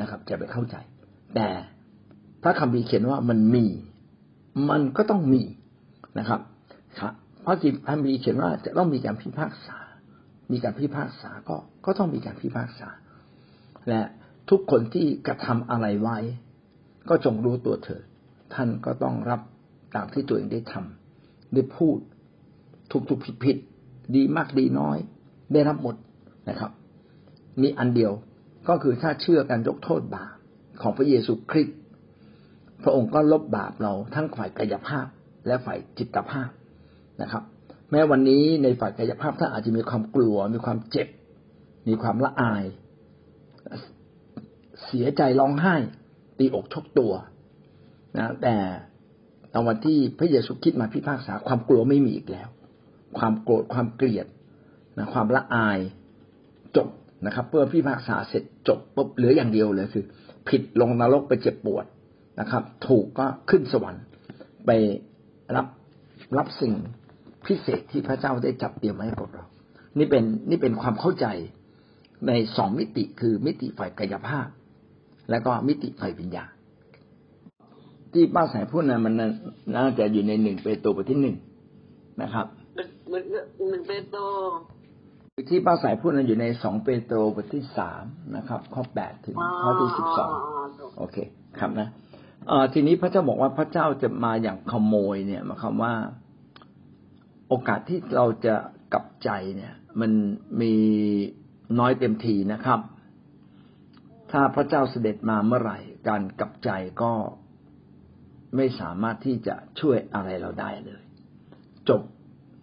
[0.00, 0.76] นะครับ จะไปเข้าใจ
[1.34, 1.48] แต่
[2.42, 3.66] พระคัมภีร์เขียนว่ามันมี
[4.70, 5.42] มันก็ต้องมี
[6.18, 6.40] นะครับ
[7.00, 9.78] ครับเพราะสิคัมภีร์เขียนว่าจะต้องมีการพิพากษา
[10.52, 12.88] มีการพิพากษาก็ก็ต้องมีการพิพากษา
[13.88, 14.02] และ
[14.50, 16.18] ทุกคนที่กระทำอะไรไว้
[17.08, 18.04] ก็จงรู้ตัวเถิด
[18.54, 19.40] ท่านก็ต้องรับ
[19.94, 21.98] ตามที่ตัวเองได้ทำได้พูด
[22.90, 23.56] ถูกถูกผิดผิด
[24.16, 24.98] ดีมากดีน้อย
[25.52, 25.96] ได้รับหมด
[26.48, 26.70] นะครับ
[27.62, 28.12] มีอันเดียว
[28.68, 30.34] ก็คือถ้าเชื่อการยกโทษบาป
[30.82, 31.78] ของพระเยซูคริสต์
[32.82, 35.06] พระองค์ก็ลบบาปเราทั้งฝ่ายกายภาพ
[35.46, 36.50] และฝ่ายจิตภาพ
[37.22, 37.42] นะครับ
[37.90, 41.08] แม้วันนี้ในฝ่ายกายภาพท่านอาจจะมีความกลัว มีความเจ็บ
[41.88, 42.64] มีความละอาย
[44.84, 45.76] เสียใจร้องไห้
[46.38, 47.12] ตีอกชกตัว
[48.16, 48.56] นะแต่
[49.52, 52.48] ตอนวันที่พระเยซูคริสต์มาพิพากษาความกลัวไม่มีอีกแล้ว
[53.18, 54.26] ความโกรธความเกลียด
[54.98, 55.78] นะความละอาย
[56.76, 56.88] จบ
[57.26, 60.04] นะครับเพื่อพิพากษาเสร็จจบปุ๊บเหลืออย่างเดียวเลยคือ
[60.48, 61.84] ผิดลงนรกไปเจ็บปวด
[62.40, 64.04] นะครับ ถูกก็ขึ้นสวรรค์
[64.66, 64.70] ไป
[65.56, 65.66] รับ
[66.38, 66.72] รับสิ่ง
[67.46, 69.44] พิเศษที่พระเจ้าได้จับเตรียมไว้ให้กับเรา
[69.98, 71.26] นี่เป็นนี่เป็นความเข้าใจ
[72.26, 74.46] ในสองมิติคือมิติฝ่ายกายภาพ
[75.30, 76.50] และก็มิติฝ่ายวิญญาณ
[78.12, 79.14] ที่ป้าสายพูดนะมัน
[79.74, 81.36] น่าจะอยู่ในหนึ่งเปโตรบทที่หนึ่ง
[82.22, 82.46] นะครับ
[82.78, 83.12] ห
[83.72, 84.20] นึ่งเปโตร
[85.50, 88.02] ที่ป้าสายพูดนั้นอยู่ในสองเปโตรบทที่สาม
[88.36, 90.30] นะครับ ข้อแปดถึงข้อที่สิบสอง
[90.98, 91.16] โอเค
[91.58, 91.88] ครับนะ
[92.48, 95.94] เอ่อทีนี้พระเจ้าบอกว่าพระเจ้าจะมาอย่างขโมยเนี่ยหมายความว่า
[97.48, 98.54] โอกาสที่เราจะ
[98.92, 100.12] กลับใจเนี่ย มัน
[100.60, 100.74] มี
[101.78, 102.80] น้อยเต็มทีนะครับ
[104.30, 106.70] ถ้าพระเจ้าเสด็จมาเมื่อไหร่ การกลับใจ
[107.02, 107.12] ก็
[108.56, 111.02] ไม่สามารถที่จะช่วยอะไรเราได้เลย
[111.88, 112.02] จบ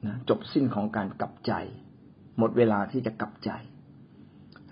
[0.06, 1.54] นะจบสิ้นของการกลับใจ
[2.38, 3.52] หมดเวลาที่จะกลับใจ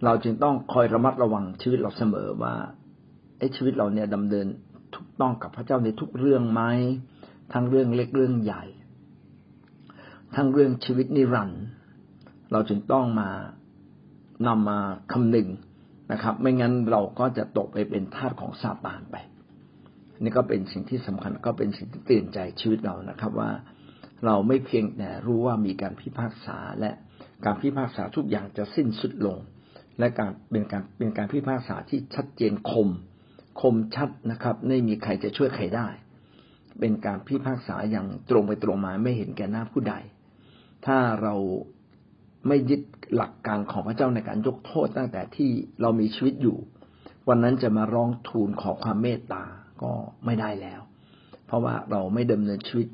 [0.05, 2.53] เราจึงต้องคอยระมัดระวังชีวิตเราเสมอว่า
[3.37, 4.47] ไอ้ชีวิตเราเนี่ยดำเนิน
[4.95, 6.61] ถูกต้องกับพระเจ้าในทุกเรื่องไหม
[7.53, 8.63] ทั้งเรื่องเล็กเรื่องใหญ่
[10.35, 11.63] ทั้งเรื่องชีวิตนิรันดร์
[12.51, 13.29] เราจึงต้องมา
[14.47, 14.79] นำมา
[15.11, 15.47] คำนึง
[16.11, 19.15] นะครับ ไม่งั้นเราก็จะตกไปเป็นทาสของซาตานไป
[20.19, 23.49] นี่ก็เป็นสิ่งที่สำคัญก็เป็นสิ่งที่เตือนใจชีวิตเรานะครับว่า
[24.25, 26.91] เราไม่เพียงแต่รู้ว่ามีการพิพากษาและ
[27.45, 29.37] การพิพากษาทุกอย่างจะสิ้นสุดลง
[29.99, 32.89] และการเป็นการเป็นการพิพากษาที่ชัดเจนคม
[33.61, 35.87] คมชัดนะครับ ไม่มีใครจะช่วยใครได้
[36.79, 39.95] เป็นการพิพากษาอย่างตรงไปตรงมาไม่เห็นแก่หน้าผู้ใด
[40.85, 41.35] ถ้าเรา
[42.47, 42.81] ไม่ยึด
[43.15, 45.49] หลักการของพระเจ้าในการยกโทษตั้งแต่ที่
[45.81, 46.57] เรามีชีวิตอยู่
[47.29, 49.43] วันนั้นจะมาร้องทูลขอความเมตตา
[49.81, 49.91] ก็
[50.25, 50.81] ไม่ได้แล้ว
[51.45, 52.87] เพราะว่าเราไม่ดำเนินชีวิต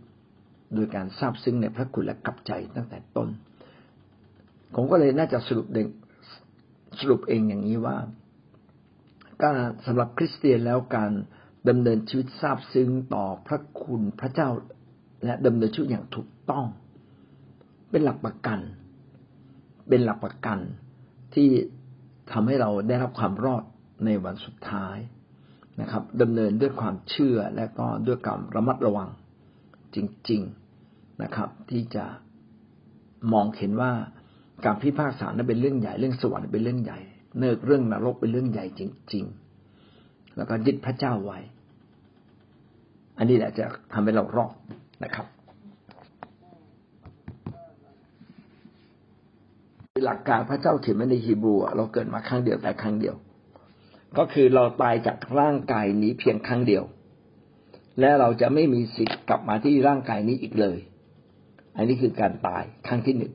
[0.73, 3.29] โดยการทราบซึ้งในพระคุณและกลับใจตั้งแต่ต้น
[4.75, 5.83] ผมก็เลยน่าจะสรุปเด็
[6.99, 7.97] สรุปเองอย่างนี้ว่า
[9.41, 9.53] การ
[9.87, 11.11] สำหรับคริสเตียนแล้วการ
[11.69, 14.49] ดำเนินชีวิตทราบซึ้งต่อพระคุณพระเจ้า
[15.25, 16.65] และดำเนินชีวิตอย่างถูกต้อง
[17.91, 18.59] เป็นหลักประกัน
[19.89, 20.59] เป็นหลักประกัน
[21.33, 21.49] ที่
[22.31, 23.63] ทำให้เราได้รับความรอด
[24.05, 24.97] ในวันสุดท้าย
[25.81, 29.09] นะครับดำเนินด้วยความเชื่อและก็ด้วยการระมัดระวัง
[29.95, 29.97] จ
[30.29, 30.41] ริง
[30.81, 32.05] ๆนะครับ ที่จะ
[33.33, 33.91] มองเห็นว่า
[34.65, 36.99] การพิพากษานั้นเป็นเรื่องใหญ่เรื่องสวรรค์เป็นเรื่องใหญ่
[37.39, 38.81] เนิกเรื่องนรกเป็นเรื่องใหญ่จ
[39.13, 39.25] ริง
[39.79, 41.39] ๆ แล้วก็ยึดพระเจ้าไว้
[43.17, 44.53] อันนี้แหละจะทำให้เรารอด
[45.03, 45.27] นะครับ
[50.05, 53.15] หลักการพระเจ้าเขียนไว้ในฮีบรูเราเกิดมาครั้งเดียวแต่ครั้งเดียว
[54.17, 56.83] ก็คือเราตายจากร่างกายนี้เพียงครั้งเดียว
[57.99, 60.77] และเราจะไม่มีสิทธิ์กลับมาที่ร่างกายนี้อีกเลย
[61.75, 63.33] อันนี้คือการตายครั้งที่หนึ่ง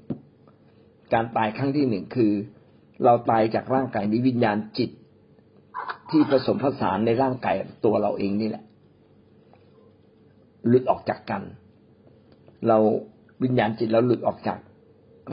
[1.14, 2.32] การตายครั้งที่หนึ่งคือ
[3.04, 4.90] เราตายจากร่างกายนี้วิญญาณจิต
[6.10, 8.64] ที่ผสมผสานในร่างกายตัวเราเองนี่แหละ
[10.68, 11.42] หลุดออกจากกัน
[12.68, 12.78] เรา
[13.42, 14.58] วิญญาณจิตเราหลุดออกจาก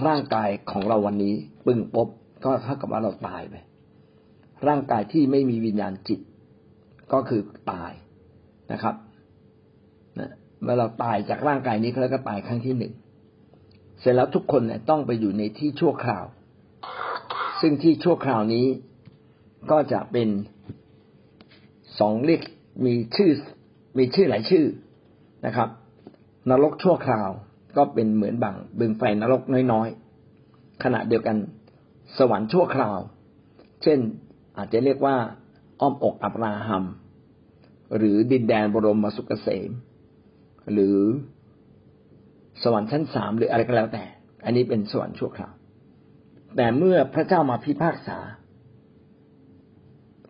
[0.05, 1.33] ร่างกายของเราวันนี้
[1.65, 2.07] ปึ้งปบ
[2.43, 3.55] ก็เท่ากับว่าเราตายไป
[4.67, 6.19] ร่างกายที่ไม่มีวิญญาณจิต
[7.13, 7.41] ก็คือ
[7.71, 7.91] ตาย
[8.71, 8.95] นะครับ
[10.61, 12.93] เมื่อเราตายจากร่างกายนี้แล้วก็ตายครั้งที่หนึ่ง
[13.99, 16.25] เสร็จแล้วทุกคนเนี่ยต้องไปอยู่ในที่ชั่วคราว
[17.61, 18.65] ซึ่งที่ชั่วคราวนี้
[19.71, 20.29] ก็จะเป็น
[21.99, 22.41] สองเรียก
[22.85, 23.31] มีชื่อ
[23.97, 24.65] มีชื่อหลายชื่อ
[25.45, 25.69] นะครับ
[26.49, 27.29] นรกชั่วคราว
[27.77, 31.37] ก็เป็นเหมือนบังบึงไฟนรกน้อยๆขณะเดียวกัน
[32.17, 32.99] สวรรค์ชั่วคราว
[33.83, 33.99] เช่น
[34.57, 35.15] อาจจะเรียกว่า
[35.79, 36.83] อ้อมอกอับราฮัม
[37.95, 39.71] หรือดินแดนบรมสุกเกษม
[40.73, 40.97] หรือ
[42.63, 44.03] สวรรค์ชั้นสามหรืออะไรก็แล้วแต่
[44.45, 45.53] อันนี้เป็นสวรรค์ชั่วคราว
[46.55, 48.17] แต่เมื่อพระเจ้ามาพิพากษา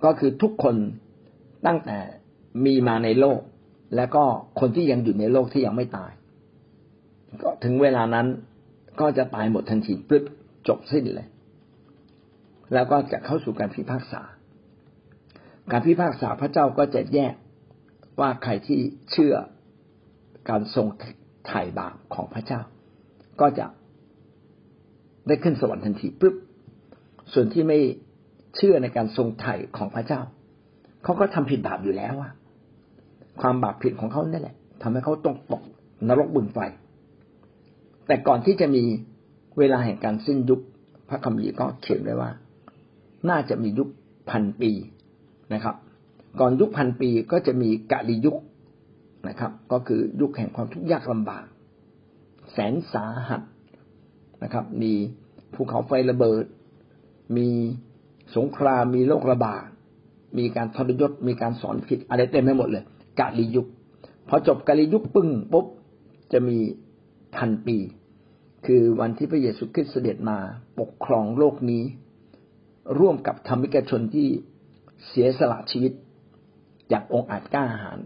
[0.04, 0.76] ก็คือทุกคน
[1.68, 1.98] ตั้งแต่
[2.66, 3.42] มีมาในโลก
[3.96, 4.24] และก็
[4.60, 6.12] คนที่ยังอยู่ในโลกที่ยังไม่ตาย
[7.44, 8.28] ก็ถึงเวลานั้น
[9.02, 10.24] ก็จะตายหมดทันทีปึ๊บ
[10.68, 11.28] จบสิ้นเลย
[12.74, 14.22] แล้วก็จะเข้าสู่การพิพากษา
[15.72, 17.34] การพิพากษาพระเจ้าก็จะแยก
[18.20, 18.80] ว่าใครที่
[19.12, 19.36] เชื่อ
[20.50, 20.88] การทรง
[21.48, 22.62] ไถ่บาปของพระเจ้า
[23.42, 23.66] ก็จะ
[25.28, 26.36] ได้ขึ้นสวรรค์ทันทีปุ๊บ
[27.34, 27.80] ส่วนที่ไม่
[28.56, 30.22] เชื่อในการทรงไถ่ของพระเจ้า
[31.04, 32.32] เขาก็ทำผิดบาปอยู่แล้วอะ
[33.42, 35.64] ความบาปผิดของเขาเนั่นแหละทำให้เขาต้องตก
[36.08, 36.60] นรกบึงไฟ
[38.08, 38.84] แต่ก่อนที่จะมี
[39.58, 40.62] เวลาแห่งการสิ้นยุค
[41.10, 42.30] พระคัมภีร์ก็เขียนไว้ว่า
[43.30, 43.90] น่าจะมียุค
[44.30, 44.72] พันปี
[45.54, 45.76] นะครับ
[46.40, 48.38] ก่อนยุคพันปีก็จะมีกะลียุค
[49.28, 51.46] นะครับ ก็คือยุคแห่งความทุกข์ยากลำบาก
[52.52, 53.42] แสนสาหัส
[54.44, 54.94] นะครับ มี
[55.54, 56.46] ภูเขาไฟระเบิด
[57.38, 57.50] มี
[58.36, 59.66] สงครามมีโรคระบาด
[60.38, 62.84] มีการทรยศมีการสอนผิดอะไรเต็มไปหมดเลย
[63.20, 63.68] กะลียุค
[64.30, 65.66] พอจบกะลียุคปึ้งปุ๊บ
[66.32, 66.58] จะมี
[67.36, 67.78] พันปี
[68.66, 70.38] คือวันที่พระเยซูคริสต์เสด็จมา
[70.80, 71.84] ปกครองโลกนี้
[73.00, 74.28] ร่วมกับธรรมิกชนที่
[75.08, 75.94] เสียสละชีวิต
[76.92, 78.00] จากองค์อาจกล้าหาญ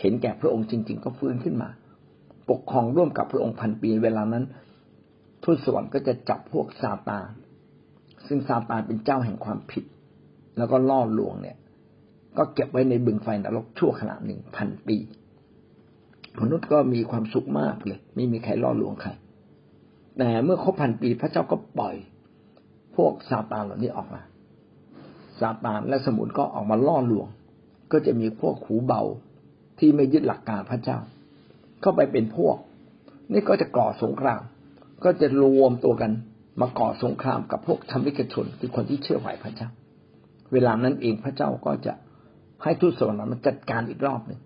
[0.00, 1.68] เห็นแก่พระองค์จริง ๆ ก็ฟื้นขึ้นมา
[2.50, 4.44] ปกครองร่วมกับพระองค์พันปีเวลานั้น
[5.42, 7.28] ทูตสวรรค์ก็จะจับพวกซาตาน
[8.26, 9.84] ซึ่งซาตานเป็นเจ้าแห่งความผิด
[10.58, 11.56] แล้วก็ล่อลวงเนี่ย
[12.38, 14.96] ก็เก็บไว้ในบึงไฟนรกชั่วขณะหนึ่งพันปี
[16.40, 19.10] มนุษย์ก็มีความสุขมากเลย ไม่มีใครล่อลวงใคร
[20.18, 21.94] แต่เมื่อครบพันปีพระเจ้าก็ปล่อย
[22.96, 24.20] พวกซาตานเหล่านี้ออกมา
[25.40, 27.26] ซาตานและสมุนก็ออกมาล่อลวง
[27.92, 29.02] ก็จะมีพวกหูเบา
[29.78, 30.98] ที่ไม่ยึดหลักการพระเจ้า
[31.80, 32.56] เข้าไปเป็นพวก
[33.32, 34.42] นี่ก็จะก่อสงคราม
[35.04, 36.12] ก็จะรวมตัวกัน
[36.60, 39.68] มาก่อสงครามกับพวกธรรมิกชนคือคนที่เชื่อไหวพระเจ้า
[40.52, 41.92] เวลานั้นเองพระเจ้าก็จะ
[42.62, 44.40] ให้ทูตสวรรค์มาจัดการอีกรอบหนึ่ง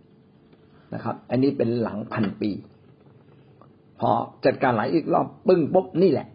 [0.95, 2.51] นะครับ อันนี้เป็นหลังพันปี
[4.01, 4.11] พอ
[4.45, 6.29] จัดการหลายอีกรอบปึ้งปุ๊บนี่แหละ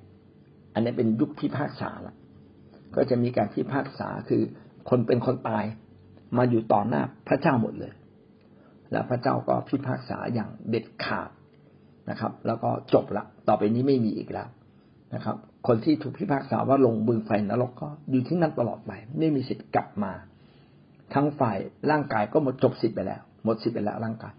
[0.73, 2.15] อันนี้เป็นยุคพิพากษาละ
[2.95, 4.41] ก็จะมีการพิพากษาคือ
[4.89, 5.63] คนเป็นคนตาย
[6.37, 7.91] มาอยู่ต่อหน้าพระเจ้าหมดเลย
[8.91, 11.29] แล้วพระเจ้าก็พิพากษาอย่างเด็ดขาด
[12.09, 14.47] นะครับ แล้วก็จบละ ต่อไปนี้ไม่มีอีกแล้ว
[15.15, 15.35] นะครับ
[15.67, 20.13] คนที่ถูกพิพากษาว่าลงบึงไฟนรกก็อยู่ที่นั่นตลอดไป ไม่มีสิทธิ์กลับมา
[21.13, 21.57] ทั้งฝ่าย
[21.91, 24.33] ร่างกายก็หมดจบสิทธิ์ไปแล้ว หมดสิทธิ์ไปแล้วร่างกาย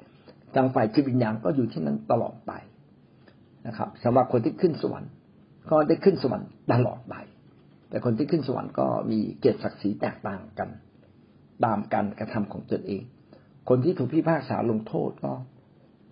[0.54, 2.52] ทางฝ่ายจิตวิญญาณก็อยู่ที่นั่นตลอดไป
[3.66, 5.10] นะครับสำหรับคนที่ขึ้นสวรรค์
[5.70, 7.14] ก็ได้ขึ้นสวรรค์ตลอดไป
[7.90, 10.68] แต่คนที่ขึ้นสวรรค์ก็มีเกียรติศักดิ์ศรีแตกต่างกัน
[11.64, 13.02] ตามการกระทำของตนเอง
[13.68, 15.32] คนที่ถูกพิพากษาลงโทษก็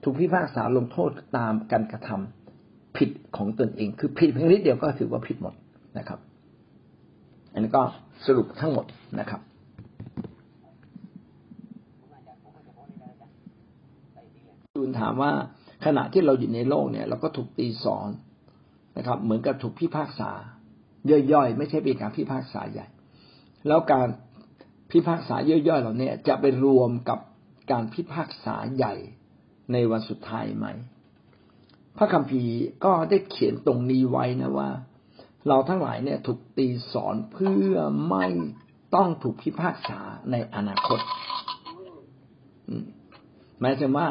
[0.03, 5.55] ถูกพิพากษาลงโทษตามการกระทำผิดของตนเอง คือผิดเพียงนิดเดียวก็ถือว่าผิดหมด
[5.99, 6.19] นะครับ
[7.53, 7.83] อันนี้ก็
[8.27, 8.87] สรุปทั้งหมด
[9.21, 9.40] นะครับ
[14.75, 15.33] จูนถามว่า
[15.85, 18.09] ขณะที่เราอยู่ในโลกเนี่ย เราก็ถูกตีสอน
[18.99, 20.31] นะครับ เหมือนกับถูกพิพากษา
[21.33, 22.87] ย่อยๆ ไม่ใช่เป็นการพิพากษาใหญ่
[23.69, 24.09] แล้วการ
[24.90, 27.19] พิพากษาย่อยๆเหล่านี้จะไปรวมกับ
[27.70, 28.94] การพิพากษาใหญ่
[29.72, 30.66] ในวันสุดท้ายไหม
[31.96, 34.70] พระคัมภีร์ก็ได้เขียนตรงนี้ไว้นะว่า
[35.48, 37.74] เราทั้งหลายเนี่ยถูกตีสอนเพื่อ
[38.11, 38.27] ไม่
[38.94, 40.00] ต้องถูกพิพากษา
[40.31, 40.98] ในอนาคต
[43.61, 44.07] หมายถึงว่า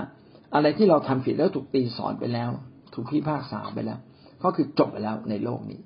[0.53, 2.49] อะไรที่เราทำผิดแล้วถูกตีสอนไปแล้ว
[2.93, 3.99] ถูกพิพากษาไปแล้ว
[4.43, 5.81] ก็คือจบไปแล้วในโลกนี้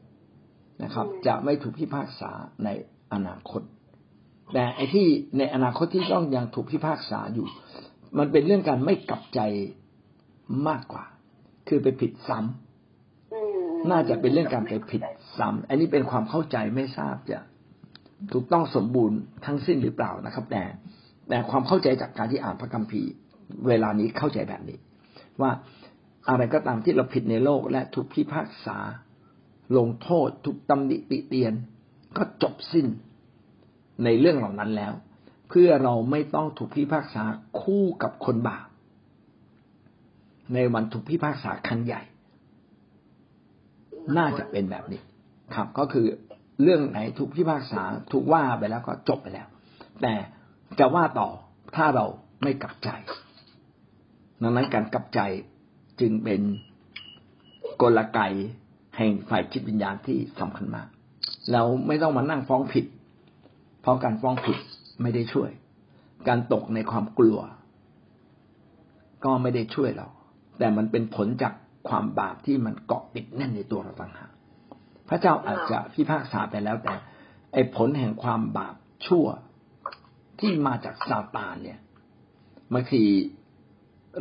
[0.83, 2.31] นะครับ จะไม่ถูกพิพากษา
[2.63, 2.69] ใน
[3.13, 3.61] อนาคต
[4.53, 5.07] แต่ไอ้ที่
[5.37, 7.47] ในอนาคตที่ต้องยังถูกพิพากษาอยู่
[8.17, 9.39] มันเป็นเรื่องการไม่กลับใจ
[10.67, 11.05] มากกว่า
[11.67, 15.01] คือไปผิดซ้ำน่าจะเป็นเรื่องการไปผิด
[15.37, 17.39] ซ้ำอันนี้เป็นความเข้าใจไม่ทราบจะ
[18.33, 20.63] ถูกต้องสมบูรณ์ทั้งสิ้นหรือเปล่านะครับ แต่
[21.29, 23.11] แต่ความเข้าใจจากการที่อ่านพระคัมภีร์
[23.67, 24.77] เวลานี้เข้าใจแบบนี้
[25.41, 25.51] ว่า
[26.29, 28.77] อะไรก็ตามที่เราผิดในโลกและถูกพิพากษา
[29.77, 31.53] ลงโทษถูกตำหนิติเตียน
[32.17, 32.87] ก็จบสิ้น
[34.03, 34.93] ในเรื่องเหล่านั้นแล้ว
[35.49, 37.23] เพื่อเราไม่ต้องถูกพิพากษา
[37.61, 38.65] คู่กับคนบาป
[40.53, 42.01] ในวันถูกพิพากษาคันใหญ่
[44.17, 45.01] น่าจะเป็นแบบนี้
[45.55, 46.07] ครับ ก็คือ
[46.63, 47.81] เรื่องไหนถูกพิพากษา
[48.11, 49.47] ถูกว่าไปแล้วก็จบไปแล้ว
[50.01, 50.13] แต่
[50.79, 51.29] จะว่าต่อ
[51.75, 52.05] ถ้าเรา
[52.43, 52.89] ไม่กลับใจ
[54.41, 55.19] ดังนั้นการกลับใจ
[55.99, 56.41] จึงเป็น
[57.81, 58.19] กลไก
[58.97, 60.87] แห่งฝ่ายจิตวิญญาณที่สำคัญมาก
[61.51, 62.85] เราไม่ต้องมานั่งฟ้องผิด
[63.87, 64.57] ราะการฟ้องผิด
[65.01, 65.49] ไม่ได้ช่วย
[66.27, 67.39] การตกในความกลัว
[69.25, 70.07] ก็ไม่ได้ช่วยเรา
[70.59, 71.53] แต่มันเป็นผลจาก
[71.89, 74.31] ความบาปที่มันเกาะติดแน่นในตัวเราต่างหาก
[75.09, 76.93] พระเจ้าอาจจะพิพากษาไปแล้วแต่
[77.53, 78.75] ไอ้ผลแห่งความบาป
[79.07, 79.25] ชั่ว
[80.39, 81.79] ที่มาจากซาตานเนี่ย
[82.73, 83.03] บางที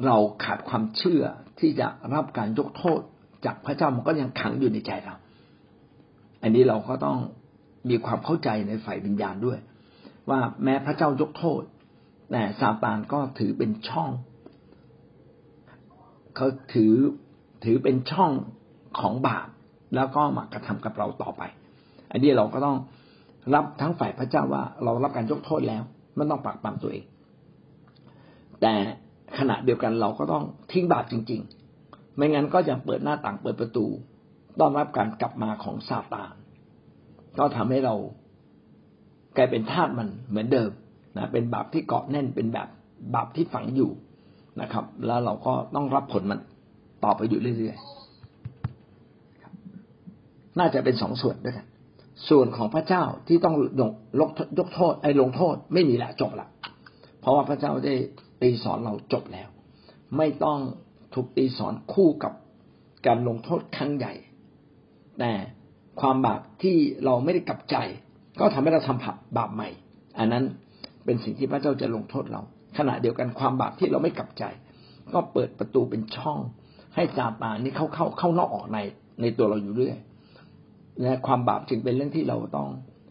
[0.04, 1.22] เราขาดความเชื่อ
[1.60, 3.00] ที่จะรับการยกโทษ
[3.44, 5.16] จากพระเจ้ามันก็ยังขังอยู่ในใจเรา
[6.42, 7.18] อันนี้เราก็ต้อง
[7.88, 9.58] มีความเข้าใจในฝ่ายวิญญาณด้วย
[10.30, 11.62] ว่าแม้พระเจ้ายกโทษ
[12.30, 14.10] แต่ซาตานก็ถือเป็นช่อง
[16.36, 16.94] เขาถือ
[17.64, 18.32] ถือเป็นช่อง
[19.00, 19.48] ของบาป
[19.96, 21.42] แล้วก็มากระทำกับเราต่อไป
[22.10, 22.76] อันนี้เราก็ต้อง
[23.54, 25.82] รับทั้งฝ่ายพระเจ้าว่าเรารับการยกโทษแล้ว
[26.16, 27.04] ไม่ต้องปากปั๊มตัวเอง
[28.60, 28.74] แต่
[29.38, 31.40] ขณะเดียวกันเราก็ต้องทิ้งบาปจริง
[31.80, 33.86] ๆ ไม่งั้นก็จะเปิดหน้าต่างเปิดประตู
[34.60, 36.30] ต้อนรับการกลับมาของซาตาน
[37.38, 37.94] ก็ทำให้เรา
[39.36, 40.70] กลายเป็นทาสมันเหมือนเดิม
[41.16, 42.68] นะเป็นบาปที่เกาะแน่นเป็นแบบ
[43.14, 43.90] บาปที่ฝังอยู่
[44.60, 46.40] นะครับ แล้วเราก็ต้องรับผลมัน
[47.04, 51.66] ต่อไปอยู่เรื่อยๆน่าจะเป็นสองส่วนด้วยกัน
[52.28, 56.48] ส่วนของพระเจ้าที่ต้องยกลกยกโทษไอ้ลงโทษไม่มีละจบละ
[57.20, 57.94] เพราะว่าพระเจ้าได้
[58.42, 59.48] ตีสอนเราจบแล้ว
[60.16, 60.58] ไม่ต้อง
[61.14, 62.32] ถูกตีสอนคู่กับ
[63.06, 64.12] การลงโทษครั้งใหญ่
[65.18, 65.32] แต่
[66.00, 67.76] ความบาปที่เราไม่ได้กลับใจ
[68.40, 69.68] ก็ทำให้เราทำผับบาปใหม่
[70.18, 70.44] อันนั้น
[71.04, 72.42] เป็นสิ่งที่พระเจ้าจะลงโทษเรา
[72.78, 74.44] ขณะเดียวกันความบาปที่เราไม่กลับใจ
[75.12, 76.38] ก็เปิดประตูเป็นช่อง
[76.94, 78.78] ให้ซาตานนี่เข้าเข้าเข้านอกออกใน
[79.20, 79.96] ในตัวเราอยู่เรื่อย
[81.02, 82.68] และความบาปจึงเป็นเรื่องที่เราต้อง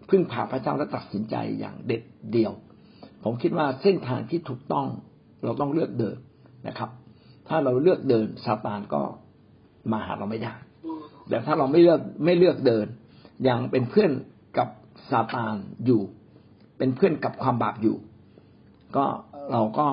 [0.09, 2.53] พึ่งพาพระเจ้าและตัดสินใจอย่างเด็ดเดี่ยว
[3.23, 4.87] ผมคิดว่าเส้นทางที่ถูกต้อง
[5.43, 6.17] เราต้องเลือกเดิน
[6.67, 6.89] นะครับ
[7.47, 9.01] ถ้าเราเลือกเดินซาตานก็
[9.91, 10.53] มาหาเราไม่ได้
[11.29, 12.88] แต่ถ้าเราไม่เลือกไม่เลือกเดิน
[13.47, 14.11] ยังเป็นเพื่อน
[14.57, 14.69] กับ
[15.09, 16.01] ซาตานอยู่
[16.77, 17.97] เป็นเพื่อนกับความบาปอยู่
[18.95, 19.05] ก็
[19.51, 19.88] เราก็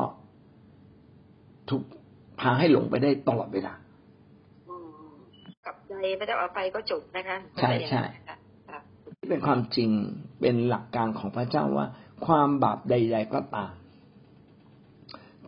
[1.68, 1.82] ถูก
[2.40, 3.74] พาให้หลงไปได้ตลอดเวลา
[5.66, 8.36] กลับใจพระเจ้าอภัยก็จบนะคะใช่ใช่ค่ะ
[9.18, 9.90] ที่เป็นความจริง
[10.40, 11.86] เป็นหลักการของพระเจ้าว่า
[12.26, 13.72] ความบาปใด ๆก็ตาม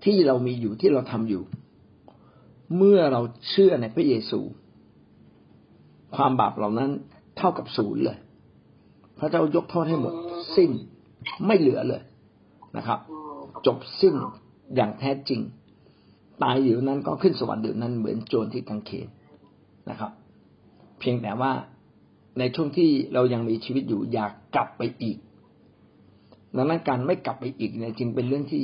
[0.04, 1.42] ที่เรามีอยู่ที่เราทำอยู่
[2.76, 4.40] เมื่อเราเชื่อในพระเยซู
[6.14, 6.90] ความบาปเหล่านั้น
[7.36, 8.18] เท่ากับศูนย์เลย
[9.18, 10.14] พระเจ้ายกโทษให้หมด
[10.56, 10.70] สิ้น
[11.46, 12.02] ไม่เหลือเลย
[12.76, 12.98] นะครับ
[13.66, 14.14] จบสิ้น
[14.74, 15.40] อย่างแท้จริง
[16.42, 19.08] ตายเดี๋ยวนั้นก็ขึ้นสวรรค์เดี๋ยวนั้นเหมือนโจรที่กางเขน
[19.90, 20.10] นะครับ
[20.98, 21.52] เพียงแต่ว่า
[22.38, 25.18] ในช่วงที่เรายังมีชีวิตอยู่อยากกลับไปอีก
[26.56, 28.62] ดังนั้นการไม่กลับไปอีกเนี่ยจึงเป็นเรื่องที่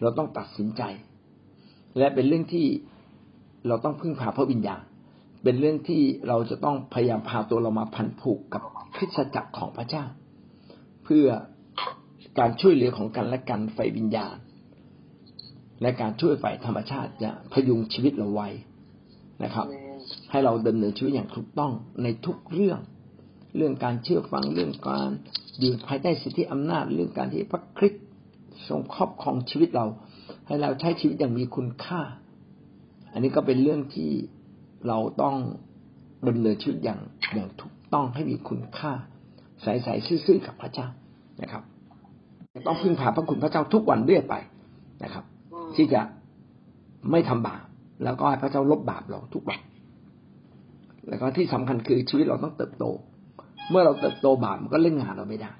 [0.00, 0.82] เราต้องตัดสินใจ
[1.98, 2.66] และเป็นเรื่องที่
[3.66, 4.80] เราต้องพึ่งพาพระวิญญาณ
[5.44, 8.62] เป็นเรื่องที่เราจะต้องพยายามพาตัวเรามาพันผูกกับ
[8.96, 10.04] คริสตจักรของพระเจ้า
[11.04, 11.26] เพื่อ
[12.38, 14.36] การช่วยเหลือของกันและกันไฟวิญญาณ
[15.82, 18.48] และการช่วยฝ่ายธรรมชาติจะพยุงชีวิตเราไว้
[19.44, 19.66] นะครับ
[20.30, 22.80] ให้เราดำเนินชีวิตอย่างถูกต้องในทุกเรื่อง
[23.56, 25.08] เรื่องการเชื่อฟังเรื่องการ
[25.60, 28.04] อยู่ภายใต้สิทธิอำนาจเรื่องการที่พระคริสต์
[28.68, 29.86] ทรงครอบครองชีวิตเรา
[30.46, 32.00] ให้เราใช้ชีวิตอย่างมีคุณค่า
[33.12, 34.10] อันนี้ก็เป็นเรื่องที่
[34.88, 35.34] เราต้อง
[36.28, 37.00] ดำเนินชีวิตอย่าง
[37.34, 38.92] อย่างถูกต้องให้มีคุณค่า
[39.62, 39.94] ใส่ใส่
[40.26, 40.88] ซื่อๆกับพระเจ้า
[41.42, 41.62] นะครับ
[42.66, 44.34] ต้องพึ่งพาพระคุณพระเจ้าทุกวันเรื่อยไป
[45.04, 45.24] นะครับ
[45.76, 46.00] ที่จะ
[47.10, 47.62] ไม่ทำบาป
[48.04, 49.60] แล้วก็ให้พระเจ้าลบบาปเราทุกวัน
[51.08, 52.84] แล้วก็ที่สำคัญคือชีวิตเราต้องเติบโต
[53.70, 55.52] เมื่อเราเติบโตบาปมันก็เล่นงานเราไม่ได้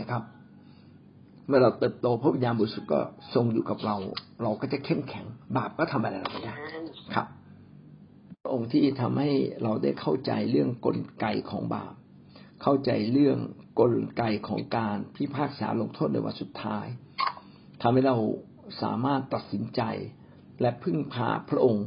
[0.00, 0.22] นะครับ
[1.46, 3.00] เมื่อเราเติบโตพระวิญญาณบริสุทธิ์ก็
[3.34, 3.96] ทรงอยู่กับเรา
[4.42, 5.24] เราก็จะเข้มแข็ง
[5.56, 6.54] บาปก็ทำอะไรเราไม่ได้
[7.14, 7.26] ครับ
[8.50, 9.30] องค์ที่ทำให้
[9.62, 11.94] เราได้เข้าใจเรื่องกลไกของบาป
[12.62, 13.38] เข้าใจเรื่อง
[13.80, 16.86] กลไกของการพิพากษาลงโทษในวันสุดท้าย
[17.82, 18.16] ทำให้เรา
[18.82, 19.82] สามารถตัดสินใจ
[20.60, 21.86] และพึ่งพาพระองค์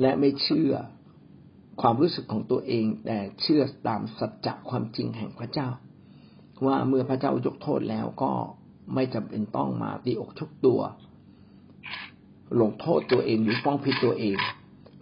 [0.00, 0.72] และไม่เชื่อ
[1.80, 5.68] ความรู้สึกของตัวเอง แต่เชื่อตามสัจจะความจริงแห่งพระเจ้า
[6.66, 8.32] ว่าเมื่อพระเจ้ายกโทษแล้วก็
[8.94, 10.80] ไม่จำเป็นต้องมาตีอกชกตัว
[12.60, 14.36] ลงโทษตัวเองหรือฟ้องผิดตัวเอง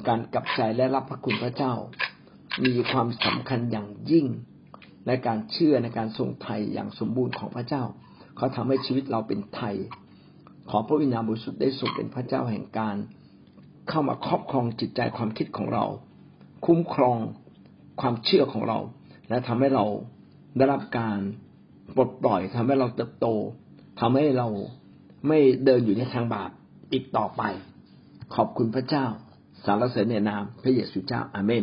[0.08, 1.72] การกลับใจและรับพระคุณพระเจ้า
[2.64, 4.26] มีความสำคัญอย่างยิ่ง
[5.06, 7.82] ในการเชื่อในการทรงไทยอย่างสมบูรณ์ของพระเจ้า
[8.36, 9.74] เขาทำให้ชีวิตเราเป็นไทย
[10.70, 12.96] ขอพระวิญญาณบริสุทธิ์ได้ทรงเป็นพระเจ้าแห่งการ
[13.88, 15.84] เข้ามาครอบครองจิตใจความคิดของเรา
[16.66, 17.18] คุ้มครอง
[18.00, 18.78] ความเชื่อของเรา
[19.28, 19.84] และทำให้เรา
[20.56, 21.18] ได้รับการ
[21.96, 23.26] ปลดปล่อยทำให้เราเติบโต
[24.00, 24.48] ทำให้เรา
[25.28, 26.50] ไม่เดินอยู่ในทางบาป
[26.92, 27.42] อีกต่อไป
[28.34, 29.06] ขอบคุณพระเจ้า
[29.64, 31.62] สารเสริญในนามพระเยซูเจ้าอาเมน